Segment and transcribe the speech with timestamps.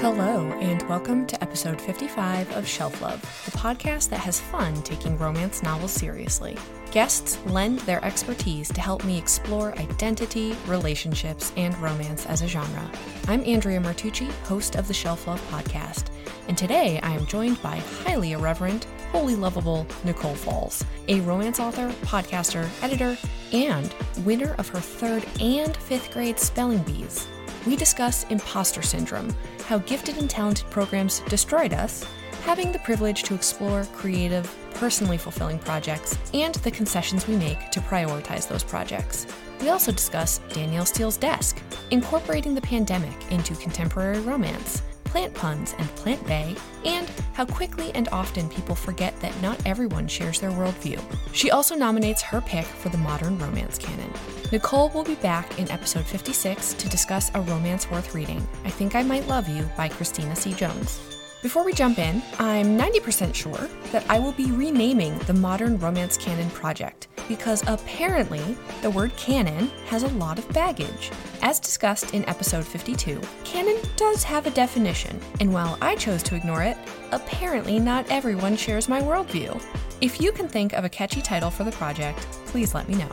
[0.00, 5.18] Hello, and welcome to episode 55 of Shelf Love, the podcast that has fun taking
[5.18, 6.56] romance novels seriously.
[6.90, 12.90] Guests lend their expertise to help me explore identity, relationships, and romance as a genre.
[13.28, 16.06] I'm Andrea Martucci, host of the Shelf Love podcast,
[16.48, 21.88] and today I am joined by highly irreverent, wholly lovable Nicole Falls, a romance author,
[22.02, 23.16] podcaster, editor,
[23.52, 27.26] and winner of her third and fifth grade spelling bees.
[27.66, 29.32] We discuss imposter syndrome,
[29.66, 32.04] how gifted and talented programs destroyed us,
[32.42, 37.80] having the privilege to explore creative, personally fulfilling projects, and the concessions we make to
[37.80, 39.28] prioritize those projects.
[39.60, 41.62] We also discuss Danielle Steel's desk,
[41.92, 48.08] incorporating the pandemic into contemporary romance, plant puns and plant bay, and how quickly and
[48.12, 50.98] often people forget that not everyone shares their worldview.
[51.34, 54.10] She also nominates her pick for the modern romance canon.
[54.50, 58.94] Nicole will be back in episode 56 to discuss a romance worth reading, I Think
[58.94, 60.54] I Might Love You by Christina C.
[60.54, 61.21] Jones.
[61.42, 66.16] Before we jump in, I'm 90% sure that I will be renaming the Modern Romance
[66.16, 71.10] Canon project because apparently the word canon has a lot of baggage.
[71.42, 76.36] As discussed in episode 52, canon does have a definition, and while I chose to
[76.36, 76.76] ignore it,
[77.10, 79.60] apparently not everyone shares my worldview.
[80.00, 83.10] If you can think of a catchy title for the project, please let me know.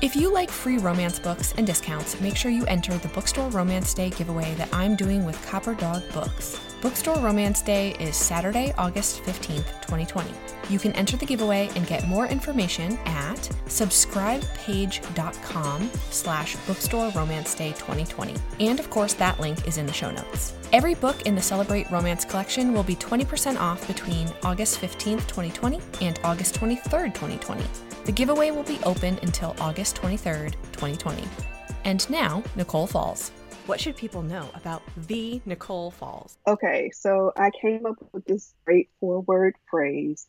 [0.00, 3.92] If you like free romance books and discounts, make sure you enter the Bookstore Romance
[3.92, 6.58] Day giveaway that I'm doing with Copper Dog Books.
[6.82, 10.30] Bookstore Romance Day is Saturday, August 15th, 2020.
[10.68, 17.70] You can enter the giveaway and get more information at subscribepage.com slash bookstore romance day
[17.72, 18.34] 2020.
[18.60, 20.52] And of course, that link is in the show notes.
[20.72, 25.80] Every book in the Celebrate Romance collection will be 20% off between August 15th, 2020
[26.02, 27.64] and August 23rd, 2020.
[28.04, 31.24] The giveaway will be open until August 23rd, 2020.
[31.84, 33.32] And now, Nicole Falls.
[33.66, 36.38] What should people know about the Nicole Falls?
[36.46, 40.28] Okay, so I came up with this straightforward phrase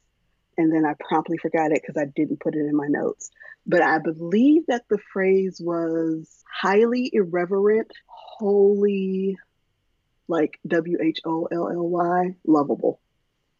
[0.58, 3.30] and then I promptly forgot it because I didn't put it in my notes.
[3.68, 9.38] But I believe that the phrase was highly irreverent, wholly
[10.28, 13.00] like W H O L L Y, lovable.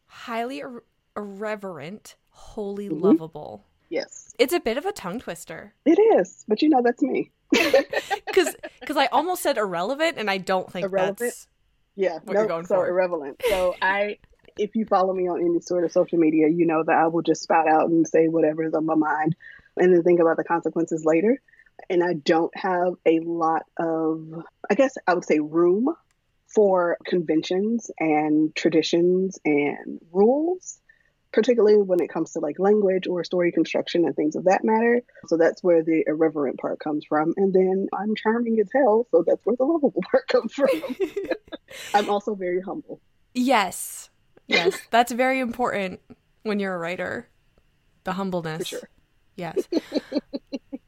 [0.06, 0.82] Highly ir-
[1.16, 3.00] irreverent, wholly mm-hmm.
[3.00, 3.64] lovable.
[3.90, 4.34] Yes.
[4.40, 5.72] It's a bit of a tongue twister.
[5.84, 7.30] It is, but you know that's me.
[8.38, 11.18] Because because I almost said irrelevant, and I don't think irrelevant.
[11.18, 11.46] that's
[11.96, 12.14] yeah.
[12.14, 12.88] What nope, you're going so for.
[12.88, 13.42] irrelevant.
[13.48, 14.18] So I,
[14.56, 17.22] if you follow me on any sort of social media, you know that I will
[17.22, 19.36] just spout out and say whatever's on my mind,
[19.76, 21.40] and then think about the consequences later.
[21.90, 25.94] And I don't have a lot of, I guess I would say, room
[26.46, 30.80] for conventions and traditions and rules
[31.32, 35.02] particularly when it comes to like language or story construction and things of that matter.
[35.26, 37.34] So that's where the irreverent part comes from.
[37.36, 40.68] And then I'm charming as hell, so that's where the lovable part comes from.
[41.94, 43.00] I'm also very humble.
[43.34, 44.10] Yes.
[44.50, 44.80] Yes.
[44.90, 46.00] That's very important
[46.42, 47.28] when you're a writer.
[48.04, 48.60] The humbleness.
[48.60, 48.88] For sure.
[49.36, 49.68] Yes.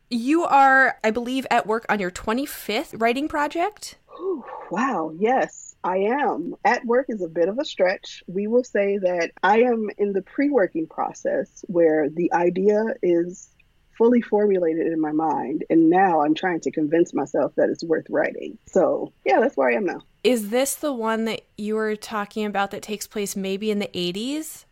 [0.09, 3.99] you are, I believe, at work on your 25th writing project.
[4.71, 5.13] wow.
[5.15, 5.70] Yes.
[5.83, 6.55] I am.
[6.65, 8.23] At work is a bit of a stretch.
[8.27, 13.49] We will say that I am in the pre working process where the idea is
[13.97, 15.65] fully formulated in my mind.
[15.69, 18.57] And now I'm trying to convince myself that it's worth writing.
[18.67, 20.01] So, yeah, that's where I am now.
[20.25, 23.91] Is this the one that you were talking about that takes place maybe in the
[23.95, 24.65] 80s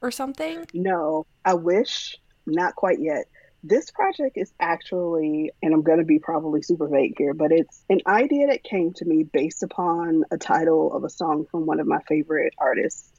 [0.00, 0.64] or something?
[0.74, 2.16] No, I wish.
[2.46, 3.26] Not quite yet.
[3.64, 7.82] This project is actually, and I'm going to be probably super vague here, but it's
[7.90, 11.80] an idea that came to me based upon a title of a song from one
[11.80, 13.10] of my favorite artists.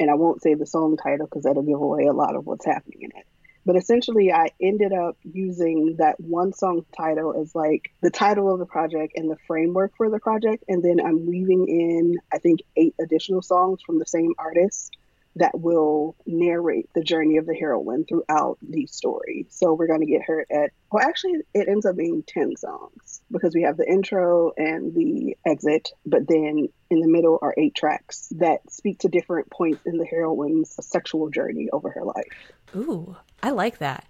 [0.00, 2.66] And I won't say the song title because that'll give away a lot of what's
[2.66, 3.26] happening in it.
[3.64, 8.58] But essentially, I ended up using that one song title as like the title of
[8.58, 10.64] the project and the framework for the project.
[10.68, 14.96] And then I'm weaving in, I think, eight additional songs from the same artist
[15.38, 19.46] that will narrate the journey of the heroine throughout the story.
[19.50, 23.22] So we're going to get her at, well, actually, it ends up being 10 songs
[23.30, 27.74] because we have the intro and the exit, but then in the middle are eight
[27.74, 32.52] tracks that speak to different points in the heroine's sexual journey over her life.
[32.74, 34.06] Ooh, I like that.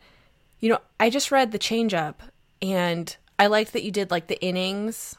[0.60, 2.22] You know, I just read The Change Up
[2.62, 5.16] and I liked that you did like the innings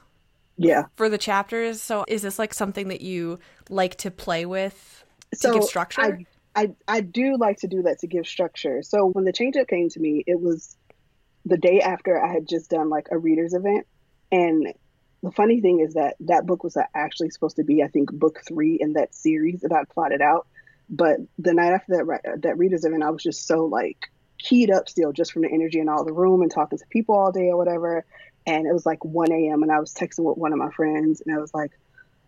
[0.62, 3.39] yeah for the chapters so is this like something that you
[3.69, 6.01] like to play with so give structure?
[6.01, 8.81] I, I, I do like to do that to give structure.
[8.83, 10.75] So when the change up came to me, it was
[11.45, 13.87] the day after I had just done like a readers event.
[14.31, 14.73] And
[15.23, 18.41] the funny thing is that that book was actually supposed to be, I think, book
[18.47, 20.47] three in that series that I plotted out.
[20.89, 24.09] But the night after that that readers event, I was just so like
[24.39, 27.15] keyed up still, just from the energy in all the room and talking to people
[27.15, 28.05] all day or whatever.
[28.47, 29.61] And it was like 1 a.m.
[29.61, 31.71] and I was texting with one of my friends, and I was like,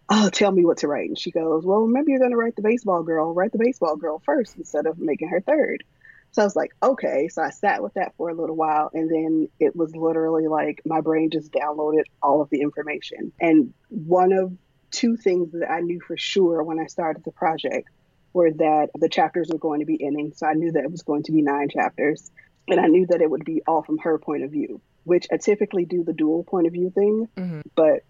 [0.09, 1.09] oh, tell me what to write.
[1.09, 3.33] And she goes, well, remember you're going to write the baseball girl.
[3.33, 5.83] Write the baseball girl first instead of making her third.
[6.31, 7.27] So I was like, okay.
[7.27, 8.89] So I sat with that for a little while.
[8.93, 13.33] And then it was literally like my brain just downloaded all of the information.
[13.39, 14.53] And one of
[14.91, 17.89] two things that I knew for sure when I started the project
[18.33, 20.33] were that the chapters were going to be ending.
[20.33, 22.31] So I knew that it was going to be nine chapters.
[22.67, 25.37] And I knew that it would be all from her point of view, which I
[25.37, 27.27] typically do the dual point of view thing.
[27.35, 27.61] Mm-hmm.
[27.75, 28.03] But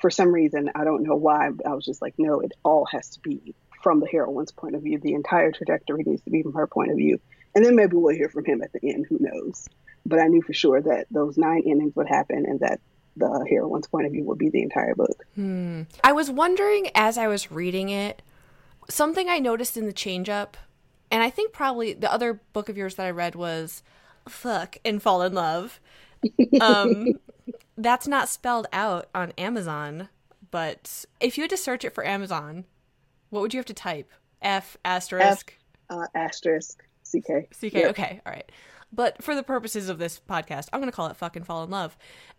[0.00, 3.10] for some reason, I don't know why, I was just like, no, it all has
[3.10, 4.98] to be from the heroine's point of view.
[4.98, 7.20] The entire trajectory needs to be from her point of view.
[7.54, 9.68] And then maybe we'll hear from him at the end, who knows.
[10.04, 12.80] But I knew for sure that those nine endings would happen and that
[13.16, 15.24] the heroine's point of view would be the entire book.
[15.34, 15.82] Hmm.
[16.04, 18.22] I was wondering as I was reading it,
[18.90, 20.56] something I noticed in the change up,
[21.10, 23.82] and I think probably the other book of yours that I read was
[24.28, 25.80] Fuck and Fall in Love.
[26.60, 27.08] Um,
[27.76, 30.08] that's not spelled out on Amazon,
[30.50, 32.64] but if you had to search it for Amazon,
[33.30, 34.10] what would you have to type?
[34.42, 35.56] F asterisk?
[35.90, 37.50] F, uh, asterisk CK.
[37.50, 37.72] CK.
[37.74, 37.90] Yep.
[37.90, 38.20] Okay.
[38.24, 38.50] All right.
[38.92, 41.70] But for the purposes of this podcast, I'm going to call it fucking fall in
[41.70, 41.96] love.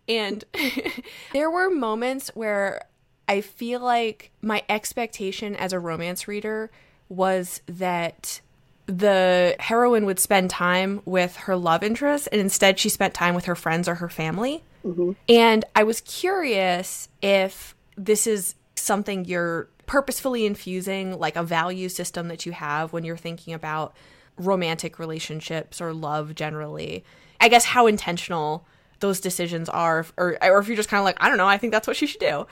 [0.07, 0.43] And
[1.33, 2.85] there were moments where
[3.27, 6.71] I feel like my expectation as a romance reader
[7.09, 8.41] was that
[8.85, 13.45] the heroine would spend time with her love interest and instead she spent time with
[13.45, 14.63] her friends or her family.
[14.85, 15.11] Mm-hmm.
[15.29, 22.27] And I was curious if this is something you're purposefully infusing, like a value system
[22.27, 23.95] that you have when you're thinking about
[24.37, 27.03] romantic relationships or love generally.
[27.39, 28.65] I guess how intentional
[28.99, 31.57] those decisions are or or if you're just kind of like I don't know, I
[31.57, 32.47] think that's what she should do.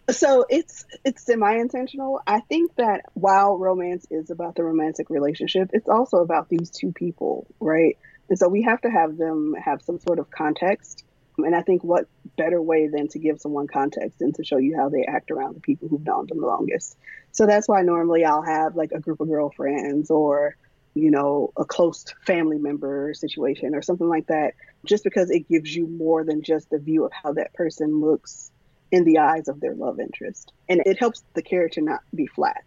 [0.10, 2.20] so it's it's semi-intentional.
[2.26, 6.92] I think that while romance is about the romantic relationship, it's also about these two
[6.92, 7.98] people, right?
[8.28, 11.04] And so we have to have them have some sort of context.
[11.38, 12.06] And I think what
[12.36, 15.54] better way than to give someone context and to show you how they act around
[15.54, 16.96] the people who've known them the longest.
[17.32, 20.56] So that's why normally I'll have like a group of girlfriends or
[20.98, 24.54] you know, a close family member situation or something like that,
[24.84, 28.50] just because it gives you more than just the view of how that person looks
[28.90, 30.52] in the eyes of their love interest.
[30.68, 32.64] And it helps the character not be flat.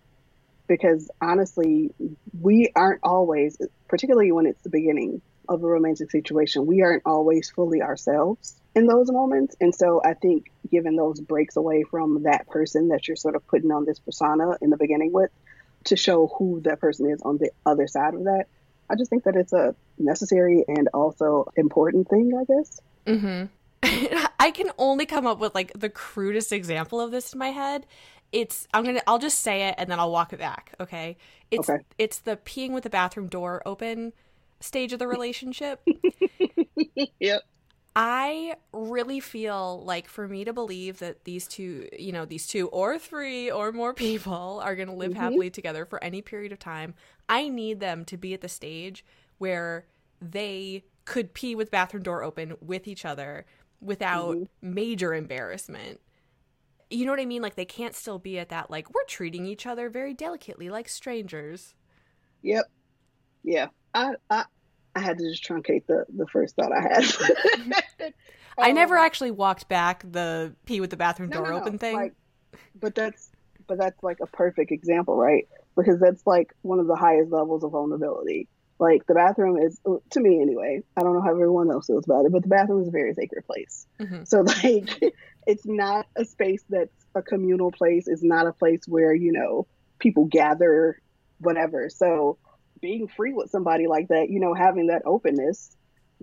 [0.67, 1.91] Because honestly,
[2.39, 3.57] we aren't always,
[3.89, 5.21] particularly when it's the beginning
[5.51, 9.55] of a romantic situation, we aren't always fully ourselves in those moments.
[9.59, 13.45] And so I think giving those breaks away from that person that you're sort of
[13.47, 15.29] putting on this persona in the beginning with
[15.85, 18.45] to show who that person is on the other side of that.
[18.89, 22.81] I just think that it's a necessary and also important thing, I guess.
[23.05, 24.15] Mm-hmm.
[24.39, 27.85] I can only come up with like the crudest example of this in my head.
[28.31, 30.73] It's I'm gonna I'll just say it and then I'll walk it back.
[30.79, 31.17] Okay.
[31.49, 31.83] It's okay.
[31.97, 34.13] it's the peeing with the bathroom door open
[34.61, 35.81] stage of the relationship.
[37.19, 37.41] yep.
[37.95, 42.69] I really feel like for me to believe that these two, you know, these two
[42.69, 45.19] or three or more people are going to live mm-hmm.
[45.19, 46.93] happily together for any period of time,
[47.27, 49.03] I need them to be at the stage
[49.39, 49.87] where
[50.21, 53.45] they could pee with bathroom door open with each other
[53.81, 54.73] without mm-hmm.
[54.73, 55.99] major embarrassment.
[56.89, 57.41] You know what I mean?
[57.41, 60.87] Like they can't still be at that like we're treating each other very delicately like
[60.87, 61.75] strangers.
[62.41, 62.65] Yep.
[63.43, 63.67] Yeah.
[63.93, 64.45] I I
[64.95, 68.13] I had to just truncate the the first thought I had.
[68.57, 71.73] I never um, actually walked back the pee with the bathroom no, door no, open
[71.73, 71.77] no.
[71.79, 71.95] thing.
[71.95, 72.13] Like,
[72.79, 73.31] but that's
[73.67, 75.47] but that's like a perfect example, right?
[75.75, 78.47] Because that's like one of the highest levels of vulnerability.
[78.79, 79.79] Like the bathroom is
[80.11, 80.81] to me anyway.
[80.97, 83.13] I don't know how everyone else feels about it, but the bathroom is a very
[83.13, 83.87] sacred place.
[83.99, 84.23] Mm-hmm.
[84.25, 85.13] So like
[85.47, 88.07] it's not a space that's a communal place.
[88.07, 89.67] It's not a place where, you know,
[89.99, 90.99] people gather
[91.39, 91.89] whatever.
[91.89, 92.37] So
[92.81, 95.75] being free with somebody like that, you know, having that openness,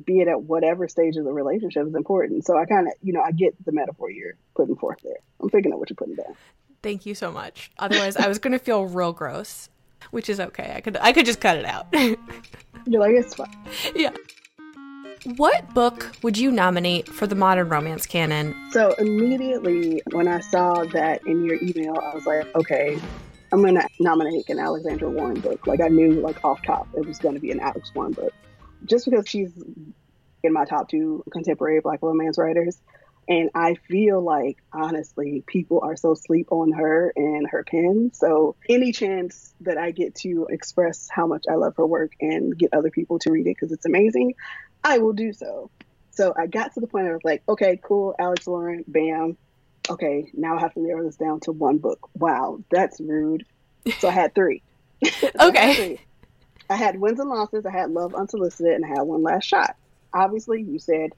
[0.05, 2.45] be it at whatever stage of the relationship, is important.
[2.45, 5.19] So I kind of, you know, I get the metaphor you're putting forth there.
[5.41, 6.37] I'm picking up what you're putting down.
[6.83, 7.71] Thank you so much.
[7.79, 9.69] Otherwise, I was going to feel real gross,
[10.11, 10.73] which is okay.
[10.77, 11.87] I could, I could just cut it out.
[11.93, 13.49] you're like, it's fine.
[13.95, 14.13] Yeah.
[15.37, 18.55] What book would you nominate for the modern romance canon?
[18.71, 22.99] So immediately when I saw that in your email, I was like, okay,
[23.53, 25.67] I'm gonna nominate an Alexandra Warren book.
[25.67, 28.33] Like I knew, like off top, it was gonna be an Alex Warren book,
[28.85, 29.53] just because she's
[30.43, 32.79] in my top two contemporary Black romance writers,
[33.29, 38.11] and I feel like honestly, people are so sleep on her and her pen.
[38.15, 42.57] So any chance that I get to express how much I love her work and
[42.57, 44.35] get other people to read it because it's amazing,
[44.85, 45.71] I will do so.
[46.11, 49.37] So I got to the point I was like, okay, cool, Alex Warren, bam,
[49.91, 52.09] okay, now I have to narrow this down to one book.
[52.15, 53.45] Wow, that's rude.
[53.99, 54.63] So I had three.
[55.07, 55.33] okay.
[55.41, 56.01] I had, three.
[56.71, 57.65] I had wins and losses.
[57.67, 59.77] I had love unsolicited, and I had one last shot.
[60.13, 61.11] Obviously, you said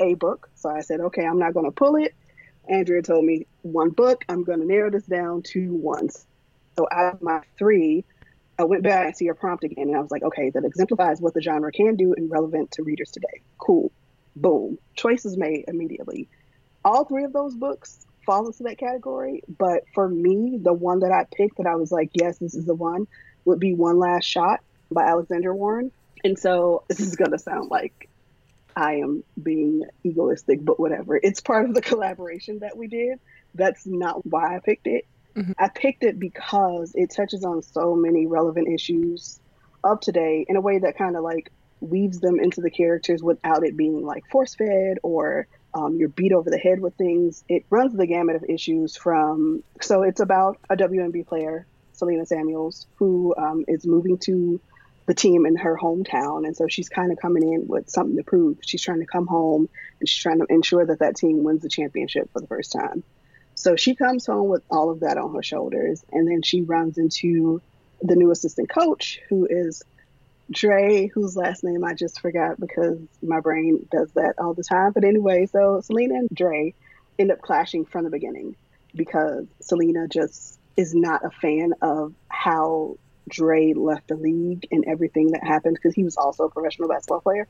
[0.00, 2.14] a book, so I said, okay, I'm not going to pull it.
[2.68, 4.24] Andrea told me one book.
[4.28, 6.08] I'm going to narrow this down to one.
[6.10, 8.04] So out of my three,
[8.58, 11.20] I went back and see your prompt again, and I was like, okay, that exemplifies
[11.20, 13.42] what the genre can do and relevant to readers today.
[13.58, 13.90] Cool.
[14.36, 14.78] Boom.
[14.94, 16.28] Choices made immediately.
[16.84, 21.12] All three of those books fall into that category, but for me, the one that
[21.12, 23.06] I picked that I was like, yes, this is the one,
[23.44, 24.60] would be One Last Shot
[24.90, 25.90] by Alexandra Warren.
[26.24, 28.08] And so this is going to sound like
[28.76, 31.18] I am being egoistic, but whatever.
[31.20, 33.18] It's part of the collaboration that we did.
[33.54, 35.06] That's not why I picked it.
[35.34, 35.52] Mm-hmm.
[35.58, 39.40] I picked it because it touches on so many relevant issues
[39.82, 43.64] of today in a way that kind of like weaves them into the characters without
[43.64, 47.44] it being like force fed or um, you're beat over the head with things.
[47.48, 52.86] It runs the gamut of issues from, so it's about a WNBA player, Selena Samuels,
[52.96, 54.60] who um, is moving to
[55.06, 56.46] the team in her hometown.
[56.46, 58.58] And so she's kind of coming in with something to prove.
[58.62, 61.68] She's trying to come home and she's trying to ensure that that team wins the
[61.68, 63.02] championship for the first time.
[63.54, 66.98] So she comes home with all of that on her shoulders, and then she runs
[66.98, 67.60] into
[68.00, 69.82] the new assistant coach, who is
[70.52, 74.92] Dre, whose last name I just forgot because my brain does that all the time.
[74.92, 76.74] But anyway, so Selena and Dre
[77.18, 78.56] end up clashing from the beginning
[78.94, 82.96] because Selena just is not a fan of how
[83.28, 87.20] Dre left the league and everything that happened because he was also a professional basketball
[87.20, 87.46] player.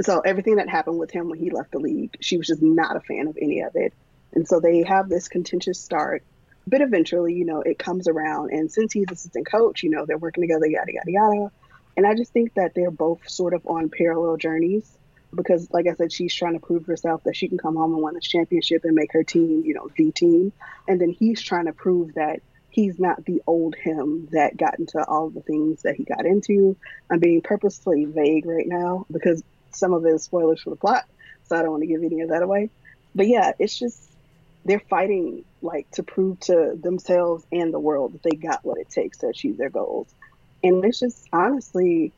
[0.00, 2.96] So everything that happened with him when he left the league, she was just not
[2.96, 3.92] a fan of any of it.
[4.32, 6.22] And so they have this contentious start.
[6.66, 8.50] But eventually, you know, it comes around.
[8.50, 11.50] And since he's assistant coach, you know, they're working together, yada, yada, yada.
[11.96, 14.96] And I just think that they're both sort of on parallel journeys
[15.34, 18.02] because, like I said, she's trying to prove herself that she can come home and
[18.02, 20.52] win this championship and make her team, you know, the team.
[20.86, 25.02] And then he's trying to prove that he's not the old him that got into
[25.04, 26.76] all the things that he got into.
[27.10, 31.04] I'm being purposely vague right now because some of it is spoilers for the plot,
[31.44, 32.70] so I don't want to give any of that away.
[33.14, 34.10] But yeah, it's just
[34.66, 38.90] they're fighting like to prove to themselves and the world that they got what it
[38.90, 40.08] takes to achieve their goals.
[40.66, 42.12] And it's just honestly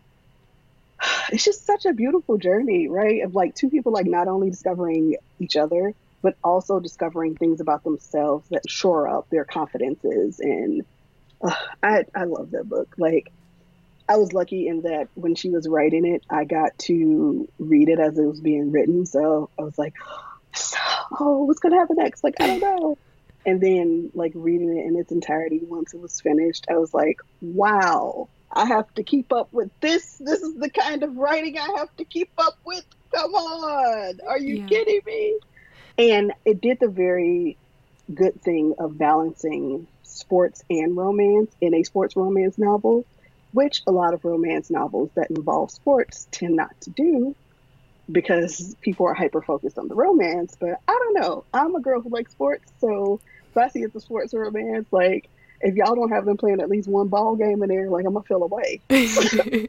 [1.30, 3.22] it's just such a beautiful journey, right?
[3.22, 7.84] Of like two people like not only discovering each other, but also discovering things about
[7.84, 10.40] themselves that shore up their confidences.
[10.40, 10.84] And
[11.42, 12.94] uh, I I love that book.
[12.98, 13.30] Like
[14.08, 18.00] I was lucky in that when she was writing it, I got to read it
[18.00, 19.06] as it was being written.
[19.06, 19.94] So I was like,
[21.20, 22.24] oh, what's gonna happen next?
[22.24, 22.98] Like, I don't know.
[23.46, 27.20] And then like reading it in its entirety once it was finished, I was like,
[27.40, 30.16] wow, I have to keep up with this.
[30.18, 32.84] This is the kind of writing I have to keep up with.
[33.14, 34.20] Come on.
[34.26, 34.66] Are you yeah.
[34.66, 35.38] kidding me?
[35.98, 37.56] And it did the very
[38.14, 43.04] good thing of balancing sports and romance in a sports romance novel,
[43.52, 47.34] which a lot of romance novels that involve sports tend not to do
[48.10, 50.56] because people are hyper focused on the romance.
[50.58, 51.44] But I don't know.
[51.52, 55.28] I'm a girl who likes sports, so if I see it's a sports romance, like
[55.60, 58.14] if y'all don't have them playing at least one ball game in there, like I'm
[58.14, 58.80] gonna feel away.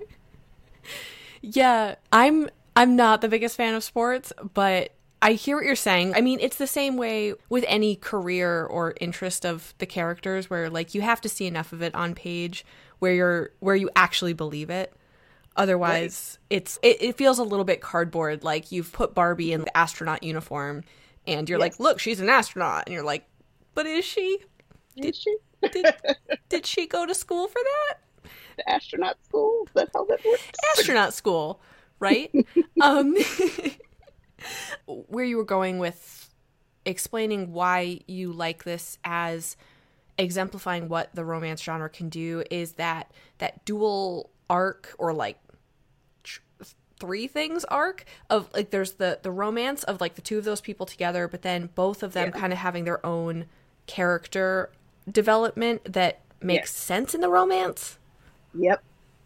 [1.41, 4.91] yeah, I'm I'm not the biggest fan of sports, but
[5.21, 6.13] I hear what you're saying.
[6.15, 10.69] I mean, it's the same way with any career or interest of the characters where
[10.69, 12.65] like you have to see enough of it on page
[12.99, 14.93] where you're where you actually believe it.
[15.55, 16.57] Otherwise, right.
[16.57, 18.43] it's it, it, feels a little bit cardboard.
[18.43, 20.83] Like you've put Barbie in the astronaut uniform,
[21.27, 21.65] and you're yes.
[21.65, 23.25] like, "Look, she's an astronaut," and you're like,
[23.73, 24.39] "But is she?
[24.95, 25.35] Did she?
[25.71, 25.85] Did,
[26.49, 28.31] did she go to school for that?
[28.57, 29.67] The astronaut school?
[29.73, 30.43] That's how that works.
[30.77, 31.61] Astronaut school,
[31.99, 32.31] right?
[32.81, 33.15] um,
[34.85, 36.33] where you were going with
[36.85, 39.57] explaining why you like this as
[40.17, 45.37] exemplifying what the romance genre can do is that that dual arc or like
[46.99, 50.59] three things arc of like there's the the romance of like the two of those
[50.59, 52.39] people together but then both of them yeah.
[52.39, 53.45] kind of having their own
[53.87, 54.69] character
[55.11, 56.71] development that makes yes.
[56.71, 57.97] sense in the romance
[58.53, 58.83] yep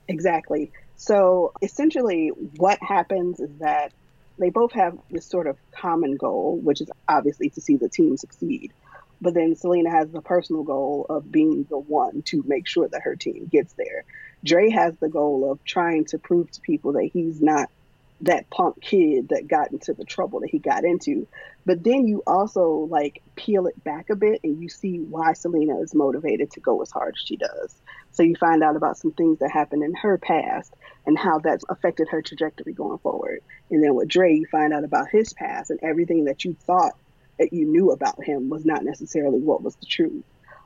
[0.07, 3.91] exactly so essentially what happens is that
[4.39, 8.17] they both have this sort of common goal which is obviously to see the team
[8.17, 8.73] succeed
[9.23, 13.03] but then Selena has the personal goal of being the one to make sure that
[13.03, 14.03] her team gets there.
[14.43, 17.69] Dre has the goal of trying to prove to people that he's not
[18.23, 21.27] that punk kid that got into the trouble that he got into.
[21.65, 25.79] But then you also like peel it back a bit and you see why Selena
[25.81, 27.75] is motivated to go as hard as she does.
[28.11, 30.73] So you find out about some things that happened in her past
[31.05, 33.41] and how that's affected her trajectory going forward.
[33.69, 36.93] And then with Dre, you find out about his past and everything that you thought
[37.39, 40.23] that you knew about him was not necessarily what was the truth.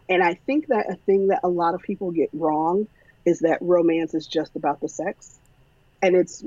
[0.09, 2.87] And I think that a thing that a lot of people get wrong
[3.25, 5.39] is that romance is just about the sex.
[6.03, 6.43] And it's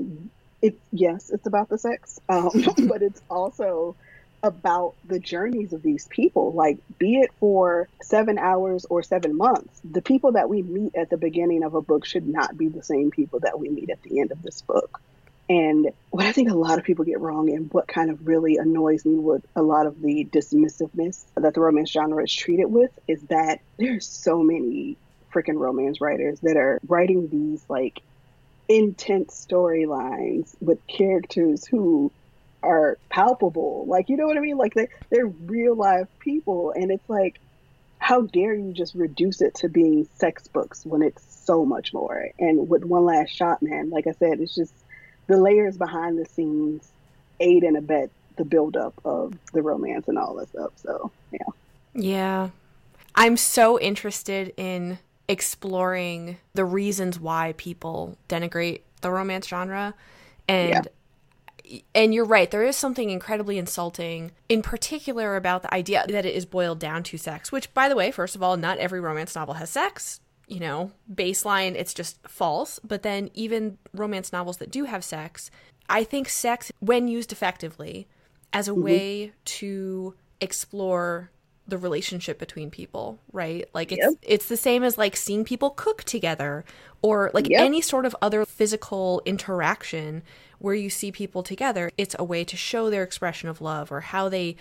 [0.61, 2.19] it yes, it's about the sex.
[2.29, 2.51] Um,
[2.87, 3.95] but it's also
[4.43, 6.51] about the journeys of these people.
[6.51, 11.09] Like, be it for seven hours or seven months, the people that we meet at
[11.09, 14.01] the beginning of a book should not be the same people that we meet at
[14.01, 15.01] the end of this book.
[15.49, 18.57] And what I think a lot of people get wrong, and what kind of really
[18.57, 22.91] annoys me with a lot of the dismissiveness that the romance genre is treated with,
[23.07, 24.97] is that there's so many
[25.33, 28.01] freaking romance writers that are writing these like
[28.77, 32.11] intense storylines with characters who
[32.63, 33.85] are palpable.
[33.87, 34.57] Like, you know what I mean?
[34.57, 36.71] Like, they, they're real life people.
[36.71, 37.39] And it's like,
[37.97, 42.29] how dare you just reduce it to being sex books when it's so much more?
[42.39, 44.73] And with One Last Shot, man, like I said, it's just
[45.27, 46.91] the layers behind the scenes
[47.39, 50.71] aid and abet the buildup of the romance and all that stuff.
[50.75, 51.39] So, yeah.
[51.93, 52.49] Yeah.
[53.15, 54.99] I'm so interested in
[55.31, 59.93] exploring the reasons why people denigrate the romance genre.
[60.47, 60.81] And yeah
[61.93, 66.35] and you're right there is something incredibly insulting in particular about the idea that it
[66.35, 69.35] is boiled down to sex which by the way first of all not every romance
[69.35, 74.69] novel has sex you know baseline it's just false but then even romance novels that
[74.69, 75.49] do have sex
[75.89, 78.05] i think sex when used effectively
[78.51, 78.83] as a mm-hmm.
[78.83, 81.31] way to explore
[81.67, 83.67] the relationship between people, right?
[83.73, 84.13] Like it's yep.
[84.21, 86.65] it's the same as like seeing people cook together
[87.01, 87.61] or like yep.
[87.61, 90.23] any sort of other physical interaction
[90.59, 94.01] where you see people together, it's a way to show their expression of love or
[94.01, 94.55] how they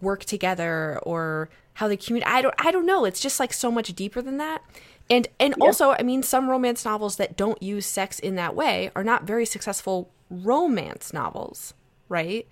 [0.00, 2.32] work together or how they communicate.
[2.32, 3.04] I don't I don't know.
[3.04, 4.62] It's just like so much deeper than that.
[5.08, 5.64] And and yeah.
[5.64, 9.24] also, I mean, some romance novels that don't use sex in that way are not
[9.24, 11.74] very successful romance novels,
[12.08, 12.46] right?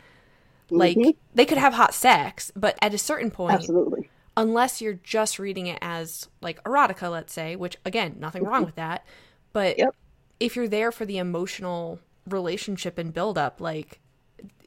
[0.71, 1.01] Mm-hmm.
[1.01, 5.39] Like they could have hot sex, but at a certain point, absolutely, unless you're just
[5.39, 8.53] reading it as like erotica, let's say, which again, nothing mm-hmm.
[8.53, 9.07] wrong with that,
[9.53, 9.95] but yep.
[10.41, 14.01] if you're there for the emotional relationship and build up like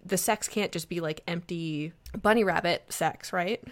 [0.03, 3.63] the sex can't just be like empty bunny rabbit sex, right?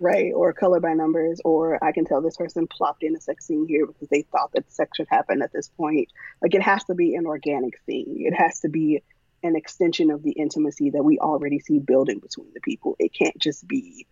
[0.00, 3.46] Right, or color by numbers, or I can tell this person plopped in a sex
[3.46, 6.08] scene here because they thought that sex should happen at this point.
[6.42, 8.16] Like it has to be an organic thing.
[8.18, 9.02] It has to be
[9.42, 12.96] an extension of the intimacy that we already see building between the people.
[12.98, 14.06] It can't just be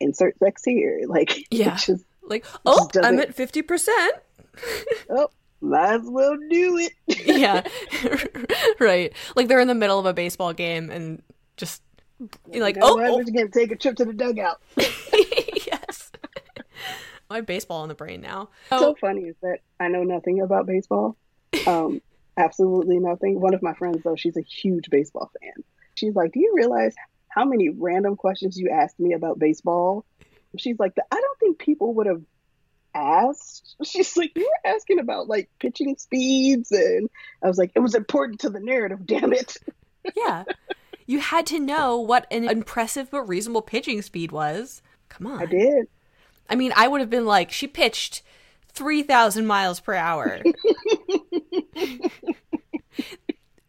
[0.00, 1.00] insert sex here.
[1.10, 4.14] Like yeah, just, like oh, I'm at fifty percent.
[5.10, 5.28] oh,
[5.60, 6.92] might as well do it.
[7.26, 7.62] yeah,
[8.78, 9.12] right.
[9.34, 11.22] Like they're in the middle of a baseball game and
[11.56, 11.82] just
[12.46, 13.16] like, oh, oh.
[13.16, 14.60] we're gonna take a trip to the dugout.
[14.76, 16.12] yes.
[17.28, 18.50] I have baseball in the brain now.
[18.68, 21.16] What's so funny is that I know nothing about baseball.
[21.66, 22.00] Um,
[22.40, 23.40] absolutely nothing.
[23.40, 25.64] One of my friends, though, she's a huge baseball fan.
[25.94, 26.94] She's like, "Do you realize
[27.28, 30.04] how many random questions you asked me about baseball?"
[30.58, 32.22] She's like, "I don't think people would have
[32.94, 33.76] asked.
[33.84, 37.08] She's like, you were asking about like pitching speeds, and
[37.42, 39.06] I was like, it was important to the narrative.
[39.06, 39.56] Damn it.
[40.16, 40.44] yeah,
[41.06, 44.82] you had to know what an impressive but reasonable pitching speed was.
[45.08, 45.88] Come on, I did.
[46.48, 48.22] I mean, I would have been like, she pitched
[48.68, 50.40] three thousand miles per hour.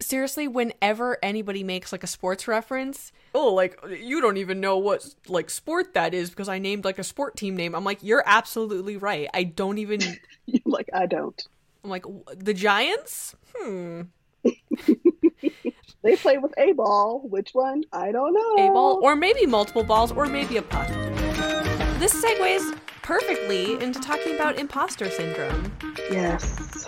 [0.02, 5.06] seriously, whenever anybody makes like a sports reference, oh, like you don't even know what
[5.28, 7.74] like sport that is because I named like a sport team name.
[7.74, 9.28] I'm like, you're absolutely right.
[9.32, 10.00] I don't even
[10.66, 11.42] like I don't.
[11.82, 12.04] I'm like
[12.36, 13.34] the Giants.
[13.56, 14.02] Hmm.
[16.02, 17.22] they play with a ball.
[17.28, 17.84] Which one?
[17.92, 18.68] I don't know.
[18.68, 20.88] A ball, or maybe multiple balls, or maybe a puck.
[21.98, 25.72] This segues perfectly into talking about imposter syndrome.
[26.10, 26.86] Yes.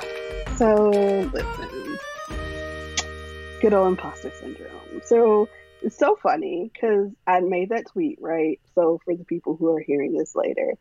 [0.57, 0.91] So
[1.33, 1.99] listen,
[3.61, 5.03] good old imposter syndrome.
[5.05, 5.49] So
[5.83, 8.61] it's so funny because I made that tweet, right?
[8.75, 10.75] So for the people who are hearing this later,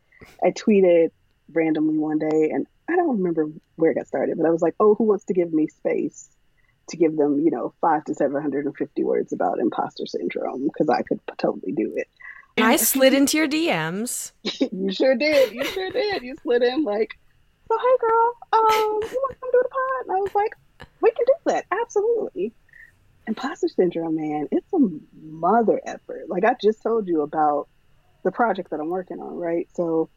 [0.44, 1.10] I tweeted
[1.52, 4.76] randomly one day and I don't remember where it got started, but I was like,
[4.80, 6.30] oh, who wants to give me space
[6.90, 10.66] to give them, you know, five to 750 words about imposter syndrome?
[10.66, 12.08] Because I could totally do it.
[12.58, 14.34] I slid into your DMs.
[14.44, 15.54] you sure did.
[15.54, 16.22] You sure did.
[16.22, 17.18] You slid in like,
[17.74, 20.08] so hey girl, um, you want to come do the pod?
[20.08, 20.54] And I was like,
[21.02, 21.66] we can do that.
[21.72, 22.54] Absolutely
[23.28, 24.80] imposter syndrome, man, it's a
[25.22, 26.28] mother effort.
[26.28, 27.68] Like I just told you about
[28.24, 29.68] the project that I'm working on, right?
[29.74, 30.10] So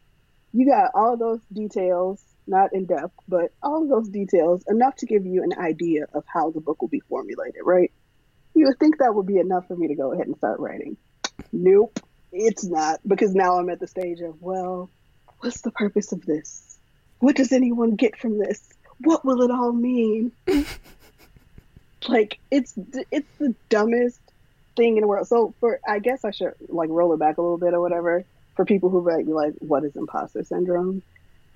[0.53, 5.27] you got all those details, not in depth, but all those details enough to give
[5.27, 7.93] you an idea of how the book will be formulated, right?
[8.55, 10.97] You would think that would be enough for me to go ahead and start writing.
[11.53, 12.01] Nope,
[12.33, 14.91] it's not, because now I'm at the stage of, well,
[15.41, 16.66] what's the purpose of this?
[17.19, 18.63] What does anyone get from this?
[19.01, 20.33] What will it all mean?
[22.09, 22.75] like it's
[23.11, 24.21] it's the dumbest
[24.77, 25.27] thing in the world.
[25.27, 28.25] So for I guess I should like roll it back a little bit or whatever
[28.55, 31.03] for people who might be like, what is imposter syndrome?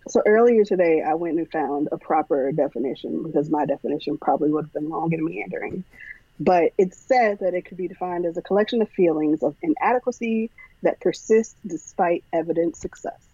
[0.09, 4.65] So earlier today, I went and found a proper definition because my definition probably would
[4.65, 5.85] have been long and meandering.
[6.39, 10.51] But it said that it could be defined as a collection of feelings of inadequacy
[10.83, 13.30] that persist despite evident success.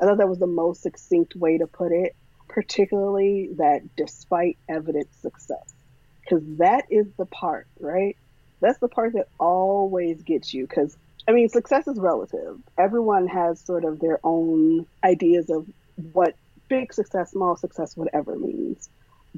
[0.00, 2.14] I thought that was the most succinct way to put it,
[2.48, 5.74] particularly that despite evident success.
[6.22, 8.16] Because that is the part, right?
[8.60, 10.66] That's the part that always gets you.
[10.66, 10.96] Because,
[11.28, 12.58] I mean, success is relative.
[12.76, 15.66] Everyone has sort of their own ideas of
[16.12, 16.34] what
[16.68, 18.88] big success, small success, whatever means.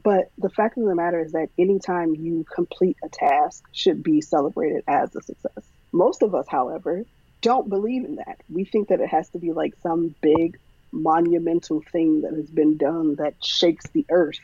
[0.03, 4.21] But the fact of the matter is that anytime you complete a task should be
[4.21, 5.71] celebrated as a success.
[5.92, 7.05] Most of us, however,
[7.40, 8.40] don't believe in that.
[8.51, 10.59] We think that it has to be like some big
[10.92, 14.40] monumental thing that has been done that shakes the earth.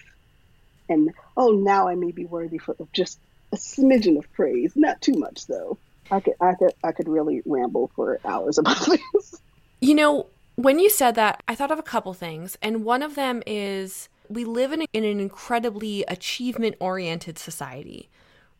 [0.88, 3.18] And oh, now I may be worthy for just
[3.52, 5.78] a smidgen of praise, not too much though.
[6.10, 9.40] I could I could I could really ramble for hours about this.
[9.80, 10.26] You know,
[10.56, 14.08] when you said that, I thought of a couple things, and one of them is
[14.28, 18.08] we live in, in an incredibly achievement oriented society,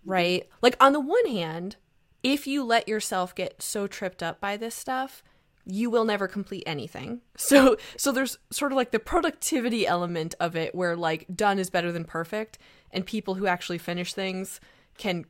[0.05, 0.49] right?
[0.61, 1.77] Like, on the one hand,
[2.25, 5.23] if you let yourself get so tripped up by this stuff,
[5.67, 7.21] you will never complete anything.
[7.37, 11.71] So so there's sort of like the productivity element of it where like done is
[11.71, 12.59] better than perfect
[12.91, 14.61] and people who actually finish things
[14.97, 15.27] can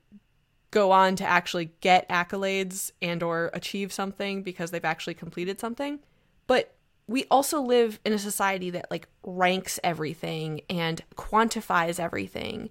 [0.70, 6.00] go on to actually get accolades and or achieve something because they've actually completed something.
[6.46, 6.74] But
[7.06, 12.70] we also live in a society that like ranks everything and quantifies everything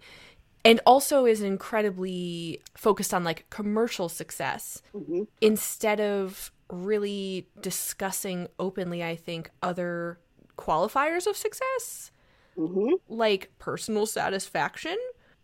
[0.66, 5.24] and also is incredibly focused on like commercial success mm-hmm.
[5.42, 10.20] instead of really discussing openly i think other
[10.58, 12.12] qualifiers of success.
[12.56, 12.94] Mm-hmm.
[13.10, 14.96] like personal satisfaction.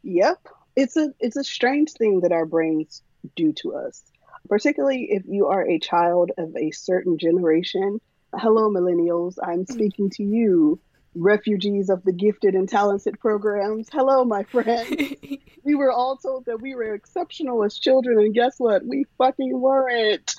[0.04, 0.48] Yep.
[0.76, 3.02] It's a it's a strange thing that our brains
[3.36, 4.04] do to us
[4.48, 8.00] particularly if you are a child of a certain generation.
[8.36, 9.36] Hello millennials.
[9.44, 10.80] I'm speaking to you
[11.20, 13.88] refugees of the gifted and talented programs.
[13.92, 15.16] Hello, my friend.
[15.64, 18.86] we were all told that we were exceptional as children, and guess what?
[18.86, 20.36] We fucking weren't.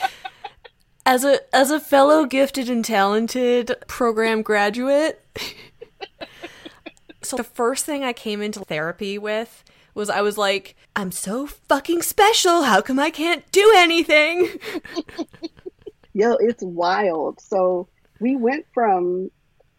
[1.06, 5.24] as a as a fellow gifted and talented program graduate,
[7.22, 11.46] so the first thing I came into therapy with was I was like, I'm so
[11.46, 12.62] fucking special.
[12.62, 14.48] How come I can't do anything?
[16.12, 17.40] Yo, it's wild.
[17.40, 17.88] So
[18.20, 19.30] we went from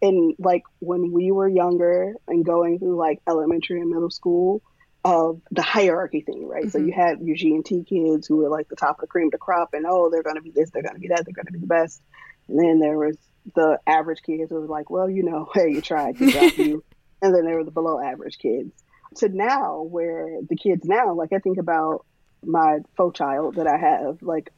[0.01, 4.62] in like when we were younger and going through like elementary and middle school
[5.05, 6.63] of the hierarchy thing, right?
[6.63, 6.69] Mm-hmm.
[6.71, 9.08] So you had your G and T kids who were like the top of the
[9.08, 11.25] cream the crop, and oh, they're going to be this, they're going to be that,
[11.25, 12.01] they're going to be the best.
[12.47, 13.17] And then there was
[13.55, 16.84] the average kids who were like, well, you know, hey, you tried, you got you.
[17.21, 18.71] And then there were the below average kids.
[19.17, 22.05] To now, where the kids now, like I think about
[22.43, 24.51] my faux child that I have, like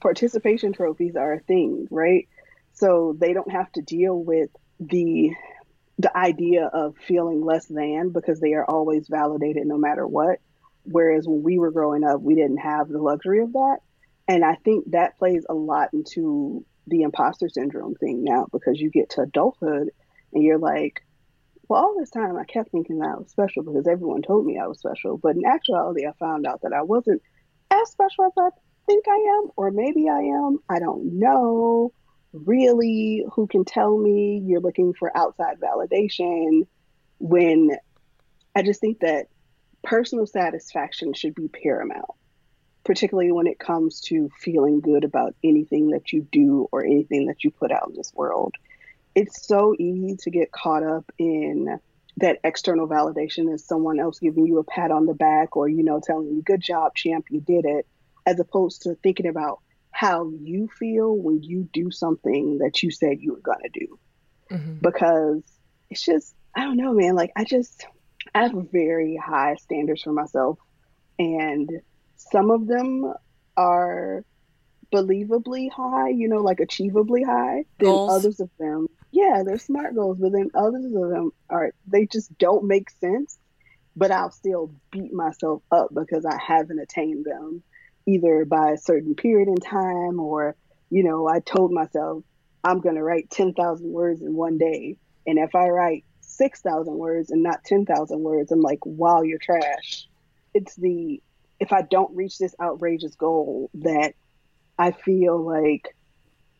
[0.00, 2.28] participation trophies are a thing, right?
[2.72, 4.50] So they don't have to deal with
[4.88, 5.32] the
[5.98, 10.38] the idea of feeling less than because they are always validated no matter what.
[10.84, 13.78] Whereas when we were growing up, we didn't have the luxury of that.
[14.26, 18.90] And I think that plays a lot into the imposter syndrome thing now because you
[18.90, 19.90] get to adulthood
[20.32, 21.04] and you're like,
[21.68, 24.58] well, all this time I kept thinking that I was special because everyone told me
[24.58, 25.18] I was special.
[25.18, 27.22] But in actuality, I found out that I wasn't
[27.70, 28.48] as special as I
[28.86, 30.58] think I am, or maybe I am.
[30.68, 31.92] I don't know
[32.32, 36.66] really who can tell me you're looking for outside validation
[37.18, 37.70] when
[38.54, 39.26] I just think that
[39.82, 42.10] personal satisfaction should be paramount,
[42.84, 47.44] particularly when it comes to feeling good about anything that you do or anything that
[47.44, 48.54] you put out in this world.
[49.14, 51.78] It's so easy to get caught up in
[52.18, 55.82] that external validation as someone else giving you a pat on the back or, you
[55.82, 57.86] know, telling you, good job, champ, you did it,
[58.26, 59.60] as opposed to thinking about
[60.02, 63.98] how you feel when you do something that you said you were going to do.
[64.50, 64.78] Mm-hmm.
[64.80, 65.44] Because
[65.90, 67.14] it's just, I don't know, man.
[67.14, 67.86] Like, I just,
[68.34, 70.58] I have very high standards for myself.
[71.20, 71.70] And
[72.16, 73.14] some of them
[73.56, 74.24] are
[74.92, 77.64] believably high, you know, like achievably high.
[77.78, 78.12] Then goals.
[78.12, 80.18] others of them, yeah, they're smart goals.
[80.18, 83.38] But then others of them are, they just don't make sense.
[83.94, 87.62] But I'll still beat myself up because I haven't attained them
[88.06, 90.56] either by a certain period in time or,
[90.90, 92.24] you know, I told myself
[92.64, 94.96] I'm going to write 10,000 words in one day.
[95.26, 100.06] And if I write 6,000 words and not 10,000 words, I'm like, wow, you're trash.
[100.54, 101.22] It's the,
[101.60, 104.14] if I don't reach this outrageous goal that
[104.78, 105.94] I feel like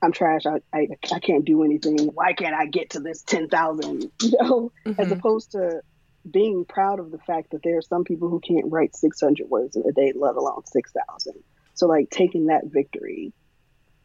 [0.02, 0.46] I'm trash.
[0.46, 1.98] I, I, I can't do anything.
[2.12, 4.10] Why can't I get to this 10,000?
[4.22, 5.00] You know, mm-hmm.
[5.00, 5.82] as opposed to
[6.30, 9.76] being proud of the fact that there are some people who can't write 600 words
[9.76, 11.34] in a day, let alone 6,000.
[11.74, 13.32] So, like, taking that victory,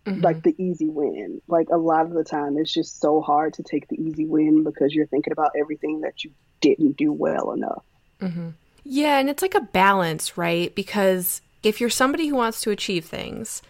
[0.06, 0.22] mm-hmm.
[0.22, 3.64] like the easy win, like a lot of the time, it's just so hard to
[3.64, 7.84] take the easy win because you're thinking about everything that you didn't do well enough.
[8.22, 8.50] Mm-hmm.
[8.84, 10.74] Yeah, and it's like a balance, right?
[10.74, 13.62] Because if you're somebody who wants to achieve things,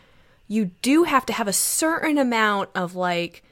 [0.47, 3.43] you do have to have a certain amount of like,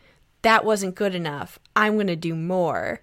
[0.44, 1.58] that wasn't good enough.
[1.76, 3.02] I'm going to do more.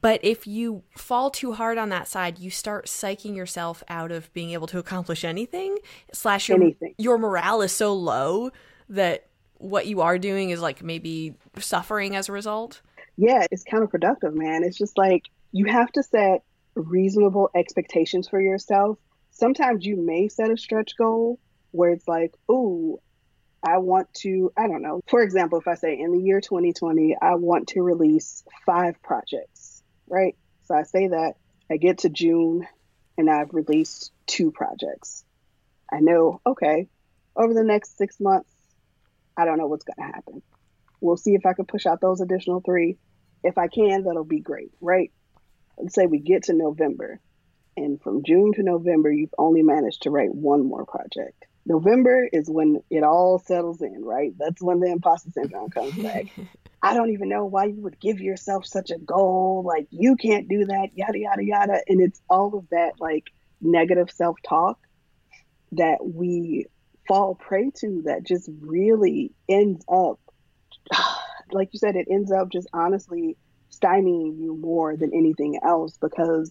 [0.00, 4.32] But if you fall too hard on that side, you start psyching yourself out of
[4.32, 5.78] being able to accomplish anything.
[6.12, 6.94] Slash, your, Anything.
[6.96, 8.50] your morale is so low
[8.88, 9.26] that
[9.58, 12.80] what you are doing is like maybe suffering as a result.
[13.16, 14.64] Yeah, it's counterproductive, man.
[14.64, 16.42] It's just like you have to set
[16.74, 18.98] reasonable expectations for yourself.
[19.30, 21.38] Sometimes you may set a stretch goal
[21.72, 23.00] where it's like, oh,
[23.62, 25.02] I want to, I don't know.
[25.06, 29.79] For example, if I say in the year 2020, I want to release five projects,
[30.10, 30.36] right?
[30.64, 31.34] So I say that,
[31.70, 32.66] I get to June
[33.16, 35.24] and I've released two projects.
[35.92, 36.88] I know, okay,
[37.36, 38.52] over the next six months,
[39.36, 40.42] I don't know what's going to happen.
[41.00, 42.98] We'll see if I can push out those additional three.
[43.42, 45.10] If I can, that'll be great, right?
[45.78, 47.20] Let's say we get to November,
[47.76, 51.46] and from June to November, you've only managed to write one more project.
[51.66, 54.32] November is when it all settles in, right?
[54.38, 56.26] That's when the imposter syndrome comes back.
[56.82, 59.62] I don't even know why you would give yourself such a goal.
[59.66, 61.80] Like, you can't do that, yada, yada, yada.
[61.86, 63.24] And it's all of that, like,
[63.60, 64.78] negative self talk
[65.72, 66.66] that we
[67.06, 70.18] fall prey to that just really ends up,
[71.52, 73.36] like you said, it ends up just honestly
[73.70, 76.50] stymieing you more than anything else because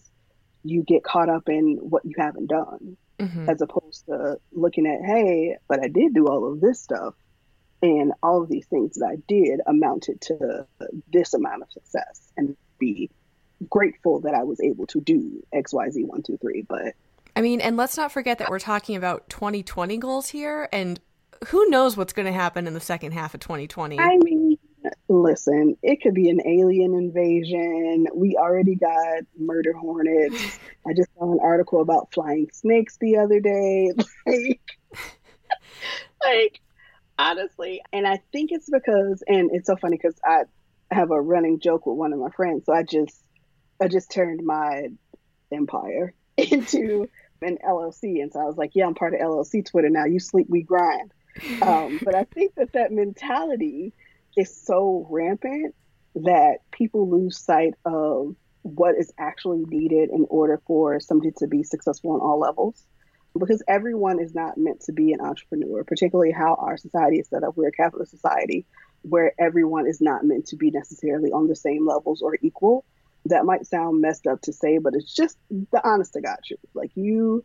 [0.62, 3.50] you get caught up in what you haven't done Mm-hmm.
[3.50, 7.14] as opposed to looking at, hey, but I did do all of this stuff.
[7.82, 10.66] And all of these things that I did amounted to
[11.12, 13.10] this amount of success and be
[13.68, 16.62] grateful that I was able to do XYZ one, two, three.
[16.62, 16.94] But
[17.36, 21.00] I mean, and let's not forget that we're talking about 2020 goals here, and
[21.46, 23.98] who knows what's going to happen in the second half of 2020.
[23.98, 24.39] I mean,
[25.10, 28.06] listen, it could be an alien invasion.
[28.14, 30.36] We already got murder hornets.
[30.86, 33.92] I just saw an article about flying snakes the other day.
[34.26, 34.60] Like,
[36.24, 36.60] like
[37.18, 40.44] honestly, and I think it's because, and it's so funny because I
[40.92, 42.66] have a running joke with one of my friends.
[42.66, 43.18] So I just,
[43.80, 44.88] I just turned my
[45.50, 47.08] empire into
[47.42, 50.04] an LLC, and so I was like, yeah, I'm part of LLC Twitter now.
[50.04, 51.12] You sleep, we grind.
[51.62, 53.92] Um, but I think that that mentality
[54.36, 55.74] is so rampant
[56.14, 61.62] that people lose sight of what is actually needed in order for somebody to be
[61.62, 62.84] successful on all levels.
[63.38, 67.44] Because everyone is not meant to be an entrepreneur, particularly how our society is set
[67.44, 67.56] up.
[67.56, 68.66] We're a capitalist society
[69.02, 72.84] where everyone is not meant to be necessarily on the same levels or equal.
[73.26, 76.58] That might sound messed up to say, but it's just the honest to God truth.
[76.74, 77.44] Like you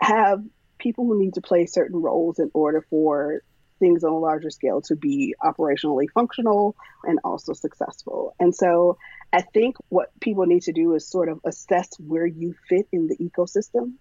[0.00, 0.40] have
[0.78, 3.42] people who need to play certain roles in order for
[3.82, 8.34] things on a larger scale to be operationally functional and also successful.
[8.38, 8.96] And so
[9.32, 13.08] I think what people need to do is sort of assess where you fit in
[13.08, 13.94] the ecosystem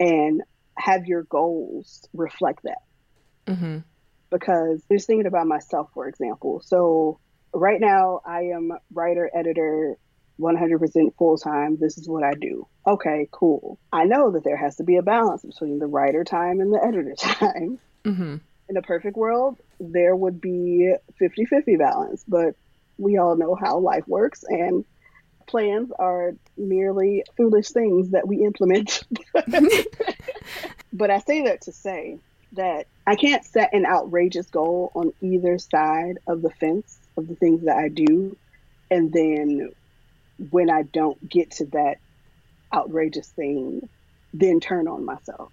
[0.00, 0.42] and
[0.78, 2.82] have your goals reflect that.
[3.46, 3.78] mm-hmm.
[4.30, 6.60] Because just thinking about myself, for example.
[6.64, 7.20] So
[7.52, 9.98] right now I am writer, editor,
[10.40, 11.76] 100% full time.
[11.78, 12.66] This is what I do.
[12.86, 13.78] Okay, cool.
[13.92, 16.82] I know that there has to be a balance between the writer time and the
[16.82, 17.78] editor time.
[18.04, 18.36] Mm-hmm.
[18.68, 22.54] In a perfect world, there would be 50 50 balance, but
[22.98, 24.84] we all know how life works, and
[25.46, 29.04] plans are merely foolish things that we implement.
[30.92, 32.18] but I say that to say
[32.52, 37.36] that I can't set an outrageous goal on either side of the fence of the
[37.36, 38.36] things that I do,
[38.90, 39.70] and then
[40.50, 41.98] when I don't get to that
[42.74, 43.88] outrageous thing,
[44.34, 45.52] then turn on myself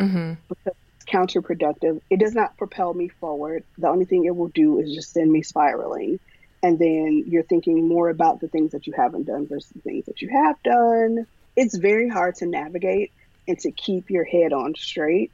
[0.00, 0.32] Mm-hmm.
[0.48, 0.74] because
[1.10, 2.00] counterproductive.
[2.08, 3.64] It does not propel me forward.
[3.78, 6.20] The only thing it will do is just send me spiraling.
[6.62, 10.06] And then you're thinking more about the things that you haven't done versus the things
[10.06, 11.26] that you have done.
[11.56, 13.12] It's very hard to navigate
[13.48, 15.32] and to keep your head on straight,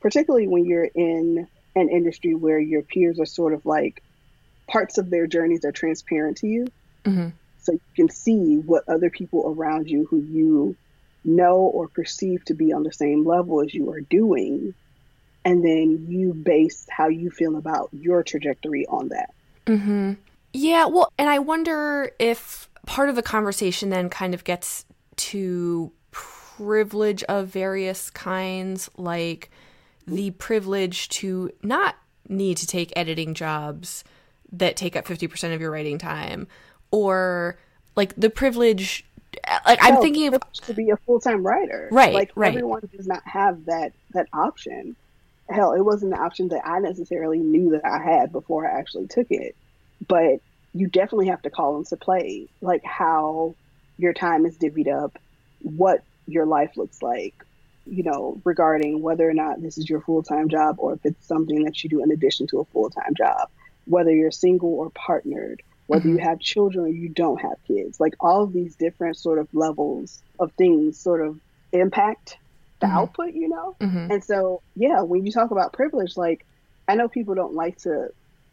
[0.00, 4.02] particularly when you're in an industry where your peers are sort of like
[4.66, 6.66] parts of their journeys are transparent to you.
[7.04, 7.28] Mm-hmm.
[7.62, 10.76] So you can see what other people around you who you
[11.24, 14.74] know or perceive to be on the same level as you are doing.
[15.46, 19.32] And then you base how you feel about your trajectory on that.
[19.66, 20.14] Mm-hmm.
[20.52, 24.84] Yeah, well, and I wonder if part of the conversation then kind of gets
[25.16, 29.50] to privilege of various kinds, like
[30.04, 31.94] the privilege to not
[32.28, 34.02] need to take editing jobs
[34.50, 36.48] that take up 50% of your writing time,
[36.90, 37.56] or
[37.94, 39.04] like the privilege.
[39.64, 40.42] Like, I'm thinking of.
[40.62, 41.88] to be a full time writer.
[41.92, 42.48] Right, Like right.
[42.48, 44.96] everyone does not have that that option.
[45.48, 49.06] Hell, it wasn't an option that I necessarily knew that I had before I actually
[49.06, 49.54] took it.
[50.06, 50.40] But
[50.72, 53.54] you definitely have to call into play like how
[53.96, 55.18] your time is divvied up,
[55.62, 57.34] what your life looks like,
[57.86, 61.26] you know, regarding whether or not this is your full time job or if it's
[61.26, 63.48] something that you do in addition to a full time job,
[63.86, 66.18] whether you're single or partnered, whether mm-hmm.
[66.18, 68.00] you have children or you don't have kids.
[68.00, 71.38] Like all of these different sort of levels of things sort of
[71.72, 72.36] impact
[72.80, 72.96] the mm-hmm.
[72.96, 73.76] output, you know?
[73.80, 74.12] Mm-hmm.
[74.12, 76.44] And so, yeah, when you talk about privilege, like
[76.88, 78.08] I know people don't like to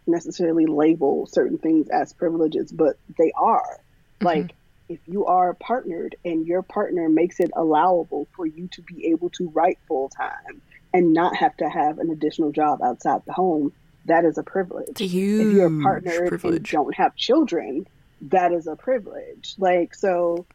[0.08, 3.80] necessarily label certain things as privileges, but they are.
[4.16, 4.26] Mm-hmm.
[4.26, 4.56] Like
[4.90, 9.30] if you are partnered and your partner makes it allowable for you to be able
[9.32, 10.62] to write full time
[10.94, 13.72] and not have to have an additional job outside the home,
[14.06, 15.00] that is a privilege.
[15.02, 16.58] A huge if you're partnered privilege.
[16.58, 17.88] and don't have children,
[18.22, 19.56] that is a privilege.
[19.58, 20.46] Like so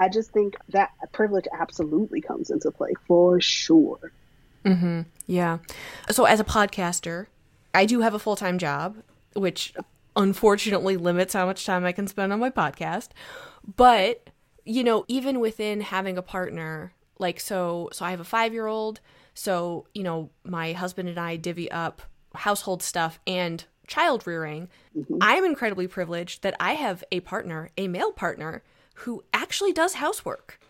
[0.00, 4.12] I just think that privilege absolutely comes into play for sure.
[4.64, 5.02] Mm-hmm.
[5.26, 5.58] Yeah.
[6.10, 7.26] So as a podcaster,
[7.74, 8.96] I do have a full time job,
[9.34, 9.74] which
[10.16, 13.10] unfortunately limits how much time I can spend on my podcast.
[13.76, 14.30] But,
[14.64, 19.00] you know, even within having a partner, like so so I have a 5-year-old,
[19.34, 22.02] so, you know, my husband and I divvy up
[22.34, 24.68] household stuff and child rearing.
[24.96, 25.18] Mm-hmm.
[25.20, 28.62] I'm incredibly privileged that I have a partner, a male partner
[29.00, 30.60] who actually does housework.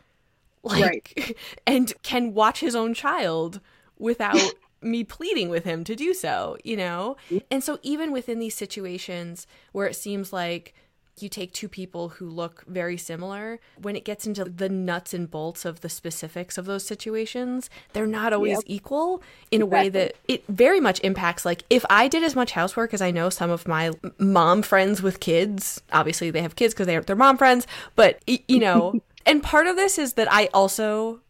[0.62, 0.85] Like
[1.16, 1.37] right.
[1.66, 3.61] and can watch his own child
[3.99, 4.40] without
[4.83, 7.16] me pleading with him to do so, you know?
[7.27, 7.38] Mm-hmm.
[7.51, 10.75] And so even within these situations where it seems like
[11.22, 15.30] you take two people who look very similar, when it gets into the nuts and
[15.30, 18.64] bolts of the specifics of those situations, they're not always yep.
[18.66, 19.78] equal in exactly.
[19.78, 21.44] a way that it very much impacts.
[21.44, 25.02] Like, if I did as much housework as I know some of my mom friends
[25.02, 29.42] with kids, obviously they have kids because they're their mom friends, but, you know, and
[29.42, 31.20] part of this is that I also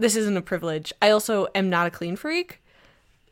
[0.00, 0.92] this isn't a privilege.
[1.02, 2.62] I also am not a clean freak.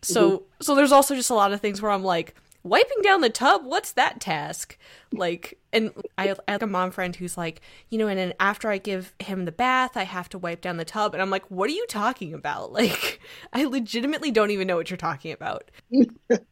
[0.03, 0.45] So mm-hmm.
[0.61, 3.63] so there's also just a lot of things where I'm like wiping down the tub?
[3.65, 4.79] What's that task?
[5.13, 8.71] Like and I, I have a mom friend who's like you know and then after
[8.71, 11.15] i give him the bath i have to wipe down the tub.
[11.15, 12.73] And i'm like what are you talking about?
[12.79, 13.21] Like
[13.53, 15.71] i legitimately don't even know what you're talking about.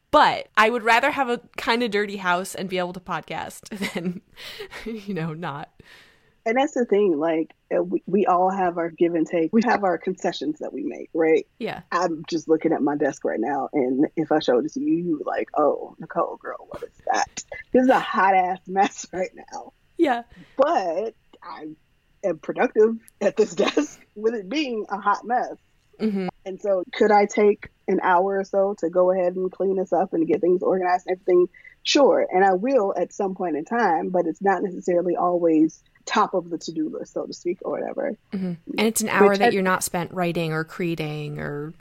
[0.09, 3.69] But i would rather have a kind of dirty house and be able to podcast
[3.93, 4.21] than
[4.85, 5.69] you know not
[6.47, 9.51] and that's the thing like uh, we, we all have our give and take.
[9.51, 11.45] We have our concessions that we make right?
[11.59, 11.81] Yeah.
[11.91, 14.95] I'm just looking at my desk right now and if i showed it to you
[14.95, 17.43] you like oh nicole girl what is that?
[17.73, 19.73] This is a hot ass mess right now.
[19.97, 20.23] Yeah.
[20.55, 21.67] But i
[22.23, 25.55] am productive at this desk with it being a hot mess.
[25.99, 26.27] Mm-hmm.
[26.45, 29.91] and so could i take an hour or so to go ahead and clean this
[29.91, 31.47] up and get things organized and everything
[31.87, 36.33] sure and i will at some point in time but it's not necessarily always top
[36.33, 38.17] of the to-do list so to speak or whatever.
[38.33, 38.53] Mm-hmm.
[38.77, 41.73] and it's an hour Which that you're not spent writing or creating or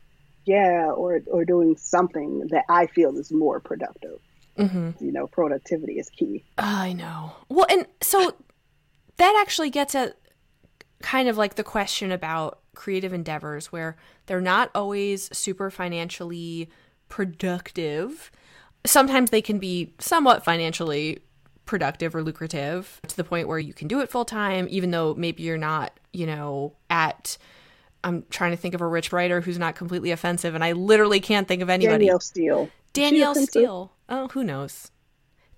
[0.45, 4.21] yeah or or doing something that i feel is more productive.
[4.57, 5.05] Mm-hmm.
[5.05, 6.43] you know productivity is key.
[6.57, 7.33] I know.
[7.51, 8.33] Well and so
[9.19, 10.17] that actually gets at
[11.03, 16.71] kind of like the question about creative endeavors where they're not always super financially
[17.09, 18.31] productive
[18.87, 21.21] sometimes they can be somewhat financially
[21.65, 25.15] productive or lucrative to the point where you can do it full time, even though
[25.15, 27.39] maybe you're not, you know, at.
[28.05, 31.19] I'm trying to think of a rich writer who's not completely offensive, and I literally
[31.19, 32.05] can't think of anybody.
[32.05, 32.71] Danielle Steel.
[32.93, 33.93] Danielle Steel.
[34.09, 34.93] Oh, who knows?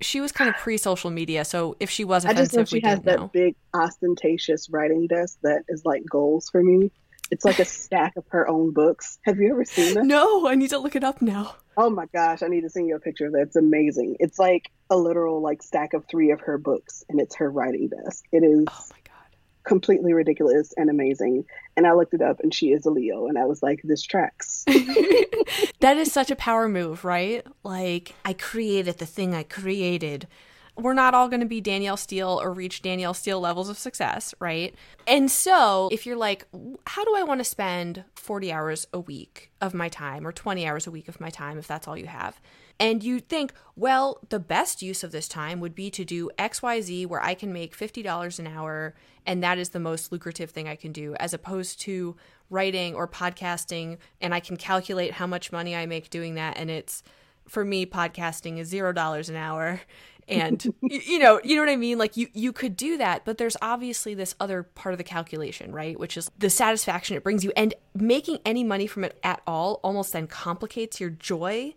[0.00, 2.80] She was kind of pre-social media, so if she was offensive, I just know she
[2.86, 3.30] has that know.
[3.34, 6.90] big ostentatious writing desk that is like goals for me.
[7.30, 9.18] It's like a stack of her own books.
[9.22, 10.04] Have you ever seen that?
[10.04, 11.56] No, I need to look it up now.
[11.76, 13.42] Oh my gosh, I need to send you a picture of that.
[13.42, 14.16] It's amazing.
[14.18, 17.88] It's like a literal like stack of three of her books, and it's her writing
[17.88, 18.24] desk.
[18.32, 21.44] It is oh my god, completely ridiculous and amazing.
[21.76, 24.02] And I looked it up, and she is a Leo, and I was like, this
[24.02, 24.64] tracks.
[24.66, 27.46] that is such a power move, right?
[27.62, 30.26] Like I created the thing I created
[30.78, 34.34] we're not all going to be Danielle Steel or reach Danielle Steel levels of success,
[34.38, 34.74] right?
[35.06, 36.46] And so, if you're like,
[36.86, 40.66] how do I want to spend 40 hours a week of my time or 20
[40.66, 42.40] hours a week of my time if that's all you have?
[42.80, 47.06] And you think, well, the best use of this time would be to do XYZ
[47.06, 48.94] where I can make $50 an hour
[49.26, 52.16] and that is the most lucrative thing I can do as opposed to
[52.50, 56.70] writing or podcasting and I can calculate how much money I make doing that and
[56.70, 57.02] it's
[57.48, 59.80] for me podcasting is $0 an hour
[60.28, 61.98] and you know you know what i mean?
[61.98, 65.72] Like you you could do that but there's obviously this other part of the calculation
[65.72, 65.98] right?
[65.98, 67.52] Which is the satisfaction it brings you.
[67.56, 71.74] And making any money from it at all almost then complicates your joy.